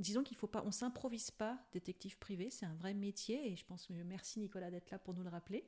disons 0.03 0.23
qu'il 0.23 0.37
faut 0.37 0.47
pas, 0.47 0.63
on 0.65 0.71
s'improvise 0.71 1.31
pas 1.31 1.59
détective 1.71 2.17
privé, 2.17 2.49
c'est 2.49 2.65
un 2.65 2.75
vrai 2.75 2.93
métier 2.93 3.51
et 3.51 3.55
je 3.55 3.65
pense 3.65 3.87
que 3.87 3.93
merci 3.93 4.39
Nicolas 4.39 4.69
d'être 4.69 4.91
là 4.91 4.99
pour 4.99 5.13
nous 5.13 5.23
le 5.23 5.29
rappeler. 5.29 5.67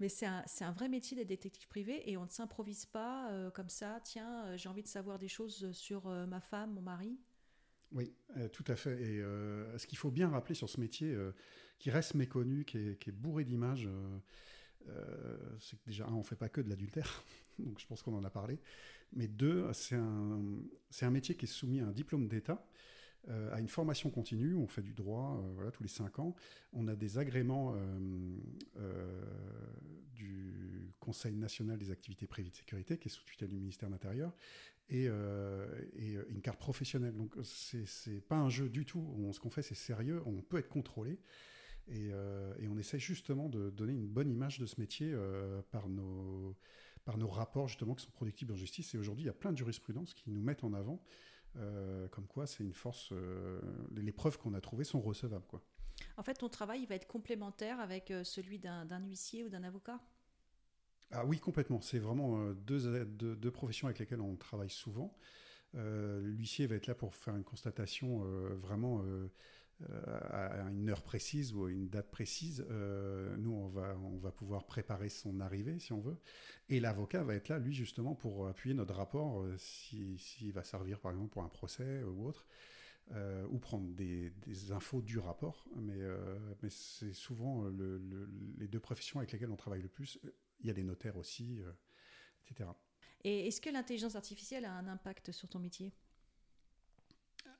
Mais 0.00 0.08
c'est 0.08 0.26
un, 0.26 0.44
un 0.60 0.72
vrai 0.72 0.88
métier 0.88 1.16
d'être 1.16 1.28
détective 1.28 1.66
privé 1.66 2.08
et 2.08 2.16
on 2.16 2.24
ne 2.24 2.30
s'improvise 2.30 2.86
pas 2.86 3.32
euh, 3.32 3.50
comme 3.50 3.68
ça. 3.68 4.00
Tiens, 4.04 4.44
euh, 4.46 4.56
j'ai 4.56 4.68
envie 4.68 4.84
de 4.84 4.88
savoir 4.88 5.18
des 5.18 5.26
choses 5.26 5.72
sur 5.72 6.06
euh, 6.06 6.24
ma 6.26 6.40
femme, 6.40 6.74
mon 6.74 6.82
mari. 6.82 7.18
Oui, 7.92 8.12
euh, 8.36 8.48
tout 8.48 8.64
à 8.68 8.76
fait. 8.76 9.00
Et 9.00 9.20
euh, 9.20 9.76
ce 9.78 9.86
qu'il 9.86 9.98
faut 9.98 10.10
bien 10.10 10.28
rappeler 10.28 10.54
sur 10.54 10.68
ce 10.68 10.78
métier, 10.78 11.12
euh, 11.12 11.32
qui 11.78 11.90
reste 11.90 12.14
méconnu, 12.14 12.64
qui 12.64 12.78
est, 12.78 12.98
qui 13.00 13.10
est 13.10 13.12
bourré 13.12 13.44
d'images, 13.44 13.86
euh, 13.86 14.18
euh, 14.88 15.56
c'est 15.60 15.76
que 15.78 15.86
déjà, 15.86 16.06
un, 16.06 16.12
on 16.12 16.18
ne 16.18 16.22
fait 16.22 16.36
pas 16.36 16.48
que 16.48 16.60
de 16.60 16.68
l'adultère, 16.68 17.24
donc 17.58 17.78
je 17.80 17.86
pense 17.86 18.02
qu'on 18.02 18.14
en 18.14 18.24
a 18.24 18.30
parlé. 18.30 18.60
Mais 19.12 19.26
deux, 19.26 19.66
c'est 19.72 19.96
un, 19.96 20.40
un 21.00 21.10
métier 21.10 21.34
qui 21.34 21.46
est 21.46 21.48
soumis 21.48 21.80
à 21.80 21.86
un 21.86 21.92
diplôme 21.92 22.28
d'État. 22.28 22.66
À 23.52 23.60
une 23.60 23.68
formation 23.68 24.10
continue. 24.10 24.54
On 24.54 24.66
fait 24.66 24.82
du 24.82 24.94
droit 24.94 25.42
voilà, 25.54 25.70
tous 25.70 25.82
les 25.82 25.88
cinq 25.88 26.18
ans. 26.18 26.34
On 26.72 26.88
a 26.88 26.96
des 26.96 27.18
agréments 27.18 27.74
du 30.14 30.92
Conseil 31.00 31.36
national 31.36 31.78
des 31.78 31.90
activités 31.90 32.26
privées 32.26 32.50
de 32.50 32.56
sécurité, 32.56 32.98
qui 32.98 33.08
est 33.08 33.10
sous 33.10 33.24
tutelle 33.24 33.48
du 33.48 33.56
ministère 33.56 33.88
de 33.88 33.94
l'Intérieur, 33.94 34.34
et, 34.88 35.06
une 35.06 36.40
carte 36.42 36.58
professionnelle. 36.58 37.14
Donc, 37.14 37.34
c'est 37.42 38.20
pas 38.26 38.36
un 38.36 38.48
jeu 38.48 38.68
du 38.68 38.84
tout. 38.84 39.06
ce 39.32 39.40
qu'on 39.40 39.50
fait, 39.50 39.62
c'est 39.62 39.74
sérieux. 39.74 40.22
On 40.26 40.42
peut 40.42 40.58
être 40.58 40.68
contrôlé. 40.68 41.18
Et, 41.88 42.10
on 42.68 42.76
essaie 42.78 42.98
justement 42.98 43.48
de 43.48 43.70
donner 43.70 43.92
une 43.92 44.08
bonne 44.08 44.30
image 44.30 44.58
de 44.58 44.66
ce 44.66 44.80
métier 44.80 45.14
par 45.70 45.88
nos 45.88 46.56
par 47.08 47.16
nos 47.16 47.28
rapports 47.28 47.68
justement 47.68 47.94
qui 47.94 48.04
sont 48.04 48.10
productifs 48.10 48.50
en 48.50 48.54
justice. 48.54 48.94
Et 48.94 48.98
aujourd'hui, 48.98 49.24
il 49.24 49.28
y 49.28 49.30
a 49.30 49.32
plein 49.34 49.50
de 49.50 49.56
jurisprudences 49.56 50.12
qui 50.12 50.28
nous 50.28 50.42
mettent 50.42 50.62
en 50.62 50.74
avant, 50.74 51.02
euh, 51.56 52.08
comme 52.08 52.26
quoi 52.26 52.46
c'est 52.46 52.62
une 52.62 52.72
force. 52.72 53.10
Euh, 53.12 53.60
les 53.96 54.12
preuves 54.12 54.38
qu'on 54.38 54.54
a 54.54 54.60
trouvées 54.60 54.84
sont 54.84 55.00
recevables. 55.00 55.46
Quoi. 55.46 55.62
En 56.16 56.22
fait, 56.22 56.34
ton 56.34 56.48
travail 56.48 56.82
il 56.82 56.86
va 56.86 56.94
être 56.94 57.06
complémentaire 57.06 57.80
avec 57.80 58.10
euh, 58.10 58.24
celui 58.24 58.58
d'un 58.58 59.00
huissier 59.00 59.44
ou 59.44 59.48
d'un 59.48 59.64
avocat? 59.64 60.00
Ah 61.10 61.24
oui, 61.24 61.38
complètement. 61.38 61.80
C'est 61.80 61.98
vraiment 61.98 62.52
deux, 62.52 63.04
deux, 63.06 63.50
professions 63.50 63.86
avec 63.86 63.98
lesquelles 63.98 64.20
on 64.20 64.36
travaille 64.36 64.68
souvent. 64.68 65.16
L'huissier 65.72 66.66
va 66.66 66.74
être 66.76 66.86
là 66.86 66.94
pour 66.94 67.14
faire 67.14 67.34
une 67.34 67.44
constatation 67.44 68.18
vraiment 68.56 69.02
euh, 69.02 69.32
à 70.32 70.68
une 70.70 70.90
heure 70.90 71.02
précise 71.02 71.54
ou 71.54 71.66
à 71.66 71.70
une 71.70 71.88
date 71.88 72.10
précise, 72.10 72.66
euh, 72.70 73.36
nous, 73.36 73.52
on 73.52 73.68
va, 73.68 73.96
on 73.98 74.16
va 74.16 74.32
pouvoir 74.32 74.66
préparer 74.66 75.08
son 75.08 75.40
arrivée, 75.40 75.78
si 75.78 75.92
on 75.92 76.00
veut. 76.00 76.16
Et 76.68 76.80
l'avocat 76.80 77.22
va 77.22 77.34
être 77.34 77.48
là, 77.48 77.58
lui, 77.58 77.74
justement, 77.74 78.14
pour 78.14 78.48
appuyer 78.48 78.74
notre 78.74 78.94
rapport, 78.94 79.42
euh, 79.42 79.56
s'il 79.58 80.52
va 80.52 80.64
servir, 80.64 80.98
par 80.98 81.12
exemple, 81.12 81.30
pour 81.30 81.42
un 81.42 81.48
procès 81.48 82.02
ou 82.02 82.26
autre, 82.26 82.46
ou 83.50 83.58
prendre 83.58 83.88
des, 83.94 84.32
infos 84.72 85.00
du 85.00 85.18
rapport. 85.18 85.64
Mais, 85.76 86.02
mais 86.62 86.68
c'est 86.68 87.14
souvent 87.14 87.66
les 88.58 88.68
deux 88.68 88.80
professions 88.80 89.18
avec 89.20 89.32
lesquelles 89.32 89.50
on 89.50 89.56
travaille 89.56 89.80
le 89.80 89.88
plus. 89.88 90.18
Il 90.60 90.66
y 90.66 90.70
a 90.70 90.74
les 90.74 90.82
notaires 90.82 91.16
aussi, 91.16 91.60
etc. 92.44 92.68
Et 93.24 93.46
est-ce 93.48 93.60
que 93.60 93.70
l'intelligence 93.70 94.14
artificielle 94.14 94.64
a 94.64 94.72
un 94.72 94.88
impact 94.88 95.32
sur 95.32 95.48
ton 95.48 95.58
métier? 95.58 95.94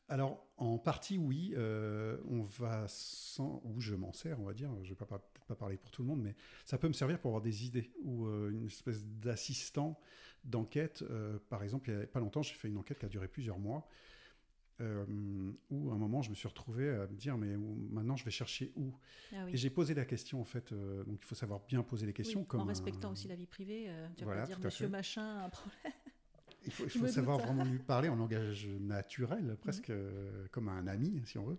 Alors, 0.08 0.46
en 0.56 0.78
partie, 0.78 1.18
oui. 1.18 1.52
Euh, 1.56 2.16
on 2.28 2.40
va 2.40 2.86
sans, 2.88 3.60
ou 3.64 3.80
je 3.80 3.94
m'en 3.94 4.12
sers, 4.12 4.40
on 4.40 4.44
va 4.44 4.54
dire. 4.54 4.70
Je 4.82 4.84
ne 4.84 4.88
vais 4.88 4.94
peut-être 4.94 5.20
pas 5.46 5.54
parler 5.54 5.76
pour 5.76 5.90
tout 5.90 6.02
le 6.02 6.08
monde, 6.08 6.22
mais 6.22 6.34
ça 6.64 6.78
peut 6.78 6.88
me 6.88 6.94
servir 6.94 7.20
pour 7.20 7.30
avoir 7.30 7.42
des 7.42 7.66
idées 7.66 7.92
ou 8.02 8.26
euh, 8.26 8.50
une 8.50 8.66
espèce 8.66 9.04
d'assistant 9.04 10.00
d'enquête. 10.44 11.02
Euh, 11.10 11.38
par 11.50 11.62
exemple, 11.62 11.90
il 11.90 11.96
n'y 11.96 12.02
a 12.02 12.06
pas 12.06 12.20
longtemps, 12.20 12.42
j'ai 12.42 12.54
fait 12.54 12.68
une 12.68 12.78
enquête 12.78 12.98
qui 12.98 13.04
a 13.04 13.08
duré 13.08 13.28
plusieurs 13.28 13.58
mois. 13.58 13.86
où 14.80 15.90
à 15.90 15.94
un 15.94 15.98
moment 15.98 16.22
je 16.22 16.30
me 16.30 16.36
suis 16.36 16.46
retrouvé 16.48 16.88
à 16.88 17.08
me 17.08 17.16
dire 17.16 17.36
mais 17.36 17.56
maintenant 17.56 18.16
je 18.16 18.24
vais 18.24 18.30
chercher 18.30 18.72
où? 18.76 18.94
Ah 19.32 19.48
et 19.48 19.56
j'ai 19.56 19.70
posé 19.70 19.92
la 19.92 20.04
question 20.04 20.40
en 20.40 20.44
fait 20.44 20.72
donc 20.72 21.18
il 21.20 21.24
faut 21.24 21.34
savoir 21.34 21.60
bien 21.66 21.82
poser 21.82 22.06
les 22.06 22.12
questions 22.12 22.46
en 22.54 22.64
respectant 22.64 23.10
aussi 23.10 23.26
la 23.26 23.34
vie 23.34 23.48
privée 23.48 23.90
tu 24.16 24.24
vas 24.24 24.36
pas 24.36 24.46
dire 24.46 24.60
monsieur 24.60 24.88
machin 24.88 25.46
un 25.46 25.48
problème 25.48 25.92
il 26.64 26.72
faut, 26.72 27.06
savoir 27.06 27.38
vraiment 27.38 27.64
lui 27.64 27.78
parler 27.78 28.08
en 28.08 28.16
langage 28.16 28.66
naturel, 28.80 29.56
presque 29.60 29.90
euh, 29.90 30.46
comme 30.50 30.68
un 30.68 30.86
ami, 30.86 31.22
si 31.24 31.38
on 31.38 31.44
veut. 31.44 31.58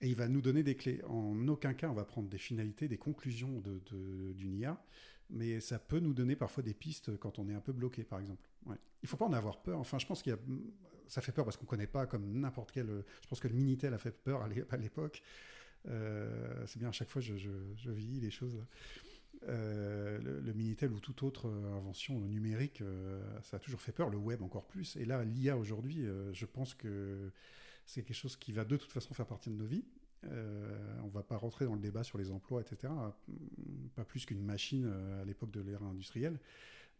Et 0.00 0.08
il 0.08 0.16
va 0.16 0.28
nous 0.28 0.40
donner 0.40 0.62
des 0.62 0.74
clés. 0.74 1.02
En 1.06 1.46
aucun 1.48 1.74
cas, 1.74 1.88
on 1.88 1.94
va 1.94 2.04
prendre 2.04 2.28
des 2.28 2.38
finalités, 2.38 2.88
des 2.88 2.98
conclusions 2.98 3.60
d'une 3.60 3.80
de, 3.90 4.32
d'une 4.32 4.54
IA, 4.54 4.82
mais 5.30 5.60
ça 5.60 5.78
peut 5.78 6.00
nous 6.00 6.14
donner 6.14 6.36
parfois 6.36 6.62
des 6.62 6.74
pistes 6.74 7.16
quand 7.18 7.38
on 7.38 7.48
est 7.48 7.54
un 7.54 7.60
peu 7.60 7.72
bloqué, 7.72 8.02
par 8.04 8.18
exemple. 8.18 8.42
Ouais. 8.66 8.76
Il 9.02 9.06
ne 9.06 9.08
faut 9.08 9.16
pas 9.16 9.26
en 9.26 9.32
avoir 9.32 9.62
peur. 9.62 9.78
Enfin, 9.78 9.98
je 9.98 10.06
pense 10.06 10.22
qu'il 10.22 10.32
y 10.32 10.34
a... 10.34 10.38
Ça 11.06 11.20
fait 11.20 11.32
peur 11.32 11.44
parce 11.44 11.58
qu'on 11.58 11.64
ne 11.64 11.68
connaît 11.68 11.86
pas 11.86 12.06
comme 12.06 12.40
n'importe 12.40 12.72
quel... 12.72 13.04
Je 13.22 13.28
pense 13.28 13.38
que 13.38 13.48
le 13.48 13.54
Minitel 13.54 13.92
a 13.94 13.98
fait 13.98 14.10
peur 14.10 14.42
à 14.42 14.76
l'époque. 14.76 15.22
Euh, 15.88 16.64
c'est 16.66 16.78
bien, 16.78 16.88
à 16.88 16.92
chaque 16.92 17.10
fois, 17.10 17.20
je, 17.20 17.36
je, 17.36 17.50
je 17.76 17.90
vis 17.90 18.20
les 18.20 18.30
choses. 18.30 18.58
Euh, 19.48 20.18
le, 20.18 20.52
Minitel 20.52 20.92
ou 20.92 21.00
toute 21.00 21.22
autre 21.22 21.48
euh, 21.48 21.76
invention 21.76 22.18
numérique, 22.20 22.80
euh, 22.80 23.22
ça 23.42 23.56
a 23.56 23.60
toujours 23.60 23.80
fait 23.80 23.92
peur, 23.92 24.08
le 24.08 24.16
web 24.16 24.42
encore 24.42 24.66
plus. 24.66 24.96
Et 24.96 25.04
là, 25.04 25.24
l'IA 25.24 25.56
aujourd'hui, 25.56 26.06
je 26.32 26.46
pense 26.46 26.74
que 26.74 27.30
c'est 27.86 28.02
quelque 28.02 28.16
chose 28.16 28.36
qui 28.36 28.52
va 28.52 28.64
de 28.64 28.76
toute 28.76 28.92
façon 28.92 29.12
faire 29.14 29.26
partie 29.26 29.50
de 29.50 29.56
nos 29.56 29.66
vies. 29.66 29.84
on 30.22 31.06
ne 31.06 31.10
va 31.10 31.22
pas 31.22 31.36
rentrer 31.36 31.66
dans 31.66 31.74
le 31.74 31.80
débat 31.80 32.04
sur 32.04 32.18
les 32.18 32.30
emplois, 32.30 32.62
etc. 32.62 32.92
Pas 33.94 34.04
plus 34.04 34.24
qu'une 34.24 34.42
machine 34.42 34.86
à 35.20 35.24
l'époque 35.24 35.50
de 35.50 35.60
l'ère 35.60 35.82
industrielle. 35.82 36.38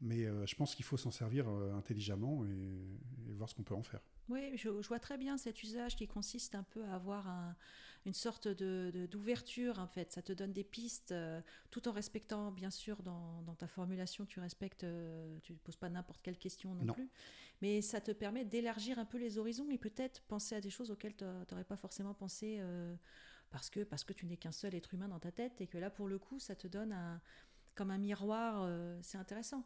Mais 0.00 0.24
je 0.46 0.54
pense 0.56 0.74
qu'il 0.74 0.84
faut 0.84 0.96
s'en 0.96 1.10
servir 1.10 1.48
intelligemment 1.48 2.44
et, 2.44 3.32
voir 3.36 3.48
ce 3.48 3.54
qu'on 3.54 3.62
peut 3.62 3.74
en 3.74 3.82
faire. 3.82 4.00
Oui, 4.28 4.56
je, 4.56 4.68
vois 4.68 4.98
très 4.98 5.18
bien 5.18 5.36
cet 5.36 5.62
usage 5.62 5.96
qui 5.96 6.06
consiste 6.06 6.54
un 6.54 6.62
peu 6.62 6.84
à 6.84 6.94
avoir 6.94 7.26
une 8.06 8.14
sorte 8.14 8.48
d'ouverture, 8.48 9.74
de, 9.74 9.80
en 9.80 9.86
fait. 9.86 10.12
Ça 10.12 10.22
te 10.22 10.32
donne 10.32 10.52
des 10.52 10.64
pistes, 10.64 11.12
euh, 11.12 11.40
tout 11.70 11.88
en 11.88 11.92
respectant, 11.92 12.50
bien 12.52 12.70
sûr, 12.70 13.02
dans, 13.02 13.54
ta 13.58 13.66
formulation, 13.66 14.26
tu 14.26 14.40
respectes, 14.40 14.84
euh, 14.84 15.38
tu 15.42 15.52
ne 15.52 15.58
poses 15.58 15.76
pas 15.76 15.88
n'importe 15.88 16.20
quelle 16.22 16.36
question 16.36 16.74
non, 16.74 16.92
plus. 16.92 17.08
Mais 17.62 17.80
ça 17.80 18.00
te 18.00 18.10
permet 18.10 18.44
d'élargir 18.44 18.98
un 18.98 19.04
peu 19.04 19.18
les 19.18 19.38
horizons 19.38 19.70
et 19.70 19.78
peut-être 19.78 20.22
penser 20.22 20.54
à 20.54 20.60
des 20.60 20.70
choses 20.70 20.90
auxquelles 20.90 21.16
tu 21.16 21.24
n'aurais 21.24 21.64
pas 21.64 21.76
forcément 21.76 22.14
pensé 22.14 22.58
euh, 22.60 22.94
parce, 23.50 23.70
que, 23.70 23.80
parce 23.84 24.04
que 24.04 24.12
tu 24.12 24.26
n'es 24.26 24.36
qu'un 24.36 24.52
seul 24.52 24.74
être 24.74 24.92
humain 24.92 25.08
dans 25.08 25.20
ta 25.20 25.32
tête 25.32 25.60
et 25.60 25.66
que 25.66 25.78
là, 25.78 25.88
pour 25.88 26.08
le 26.08 26.18
coup, 26.18 26.38
ça 26.38 26.54
te 26.54 26.66
donne 26.66 26.92
un, 26.92 27.20
comme 27.74 27.90
un 27.90 27.98
miroir, 27.98 28.68
c'est 29.02 29.18
intéressant. 29.18 29.64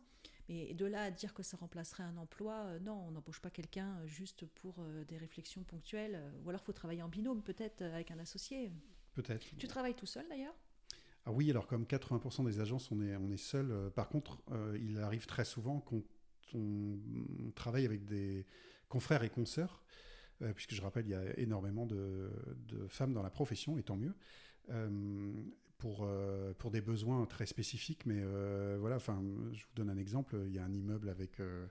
Mais 0.49 0.73
de 0.73 0.87
là 0.87 1.03
à 1.03 1.11
dire 1.11 1.35
que 1.35 1.43
ça 1.43 1.57
remplacerait 1.57 2.03
un 2.03 2.17
emploi, 2.17 2.55
euh, 2.55 2.79
non, 2.81 3.05
on 3.07 3.11
n'embauche 3.11 3.41
pas 3.41 3.51
quelqu'un 3.51 3.99
euh, 3.99 4.07
juste 4.07 4.47
pour 4.47 4.77
euh, 4.79 5.05
des 5.05 5.19
réflexions 5.19 5.63
ponctuelles. 5.63 6.23
ou 6.43 6.49
alors 6.49 6.63
il 6.63 6.65
faut 6.65 6.73
travailler 6.73 7.03
en 7.03 7.09
binôme 7.09 7.43
peut-être 7.43 7.83
avec 7.83 8.11
un 8.11 8.19
associé. 8.19 8.73
Peut-être. 9.15 9.47
Tu 9.59 9.67
travailles 9.67 9.95
tout 9.95 10.07
seul 10.07 10.27
d'ailleurs? 10.29 10.55
Ah 11.27 11.33
oui, 11.33 11.51
alors 11.51 11.67
comme 11.67 11.85
80% 11.85 12.47
des 12.47 12.61
agences, 12.61 12.91
on 12.91 13.03
est, 13.03 13.15
on 13.17 13.31
est 13.31 13.37
seul. 13.37 13.91
par 13.95 14.09
contre, 14.09 14.41
il 14.81 14.99
arrive 15.01 15.27
très 15.27 15.45
souvent 15.45 15.81
qu'on 15.81 16.03
on 16.55 17.51
travaille 17.55 17.85
avec 17.85 18.07
des 18.07 18.47
confrères 18.89 19.23
et 19.23 19.29
consoeurs, 19.29 19.83
puisque 20.55 20.73
je 20.73 20.81
rappelle, 20.81 21.05
il 21.05 21.11
y 21.11 21.15
a 21.15 21.39
énormément 21.39 21.85
de, 21.85 22.31
de, 22.69 22.87
femmes 22.87 23.13
dans 23.13 23.23
la 23.23 23.29
profession, 23.29 23.77
et 23.77 23.83
tant 23.83 23.97
mieux 23.97 24.15
pour, 25.79 26.01
euh, 26.03 26.53
pour 26.59 26.71
des 26.71 26.81
besoins 26.81 27.25
très 27.25 27.47
spécifiques. 27.47 28.05
Mais 28.05 28.19
euh, 28.19 28.77
voilà, 28.79 28.97
enfin, 28.97 29.23
je 29.53 29.65
vous 29.65 29.75
donne 29.75 29.89
un 29.91 29.97
exemple. 29.97 30.37
Il 30.47 30.55
y 30.55 30.59
a 30.59 30.65
un 30.65 30.73
immeuble 30.73 31.09
avec 31.09 31.41
euh, 31.41 31.67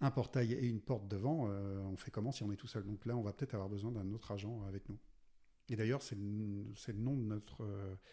un 0.00 0.10
portail 0.10 0.52
et 0.52 0.66
une 0.66 0.80
porte 0.80 1.08
devant. 1.08 1.46
on 1.46 1.96
fait 1.96 2.10
comment 2.10 2.32
si 2.32 2.42
on 2.42 2.52
est 2.52 2.56
tout 2.56 2.66
seul? 2.66 2.84
Donc 2.84 3.06
là, 3.06 3.16
on 3.16 3.22
va 3.22 3.32
peut-être 3.32 3.54
avoir 3.54 3.68
besoin 3.68 3.92
d'un 3.92 4.12
autre 4.12 4.32
agent 4.32 4.62
avec 4.66 4.88
nous. 4.88 4.98
Et 5.70 5.76
d'ailleurs, 5.76 6.02
c'est 6.02 6.14
le, 6.14 6.22
le, 6.22 6.92
nom 6.94 7.16
de 7.16 7.22
notre, 7.22 7.66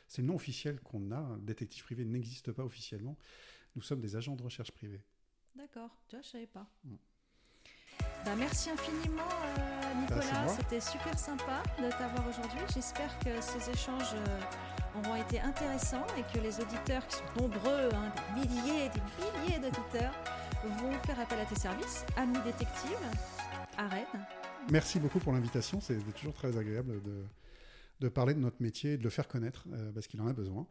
c'est 0.08 0.22
le 0.22 0.28
nom 0.28 0.36
officiel 0.36 0.80
qu'on 0.82 1.12
a. 1.12 1.38
Détective 1.40 1.84
privé 1.84 2.06
n'existe 2.06 2.52
pas 2.52 2.64
officiellement. 2.64 3.18
Nous 3.76 3.82
sommes 3.82 4.02
des 4.02 4.16
agents 4.16 4.36
de 4.36 4.44
recherche 4.44 4.72
privés. 4.72 5.02
D'accord. 5.56 5.90
Tu 6.08 6.16
vois, 6.16 6.22
je 6.24 6.30
savais 6.30 6.48
pas. 6.48 6.70
Mm. 6.84 6.96
Bah, 8.26 8.36
merci 8.36 8.70
infiniment, 8.70 9.30
Nicolas. 10.02 10.48
C'était 10.50 10.82
super 10.82 11.18
sympa 11.18 11.64
de 11.78 11.90
t'avoir 11.92 12.28
aujourd'hui. 12.28 12.60
J'espère 12.74 13.18
que 13.20 13.40
ces 13.40 13.70
échanges 13.70 14.16
auront 15.00 15.16
été 15.16 15.40
intéressants 15.40 16.06
et 16.18 16.24
que 16.34 16.42
les 16.42 16.60
auditeurs, 16.60 17.06
qui 17.08 17.16
sont 17.16 17.42
nombreux, 17.42 17.90
hein, 17.94 18.14
des 18.36 18.48
milliers 18.48 18.86
et 18.86 18.90
des 18.90 19.02
milliers 19.42 19.60
d'auditeurs, 19.60 20.14
vont 20.80 20.92
faire 21.06 21.20
appel 21.20 21.40
à 21.40 21.46
tes 21.46 21.56
services, 21.56 22.06
Amis 22.18 22.40
Détective, 22.44 22.98
à 23.78 23.88
Rennes. 23.88 24.26
Merci 24.72 25.00
beaucoup 25.00 25.20
pour 25.20 25.34
l'invitation. 25.34 25.80
C'est 25.80 26.00
toujours 26.14 26.34
très 26.34 26.58
agréable 26.58 27.02
de, 27.04 27.24
de, 28.00 28.10
parler 28.10 28.34
de 28.34 28.40
notre 28.40 28.62
métier 28.62 28.94
et 28.94 28.98
de 28.98 29.04
le 29.04 29.10
faire 29.10 29.28
connaître 29.28 29.66
euh, 29.72 29.92
parce 29.92 30.08
qu'il 30.08 30.20
en 30.22 30.28
a 30.28 30.34
besoin. 30.34 30.68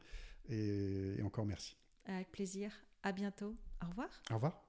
et 0.48 1.20
encore 1.24 1.46
merci. 1.46 1.76
Avec 2.06 2.30
plaisir. 2.32 2.72
À 3.02 3.12
bientôt. 3.12 3.54
Au 3.82 3.88
revoir. 3.88 4.08
Au 4.30 4.34
revoir. 4.34 4.63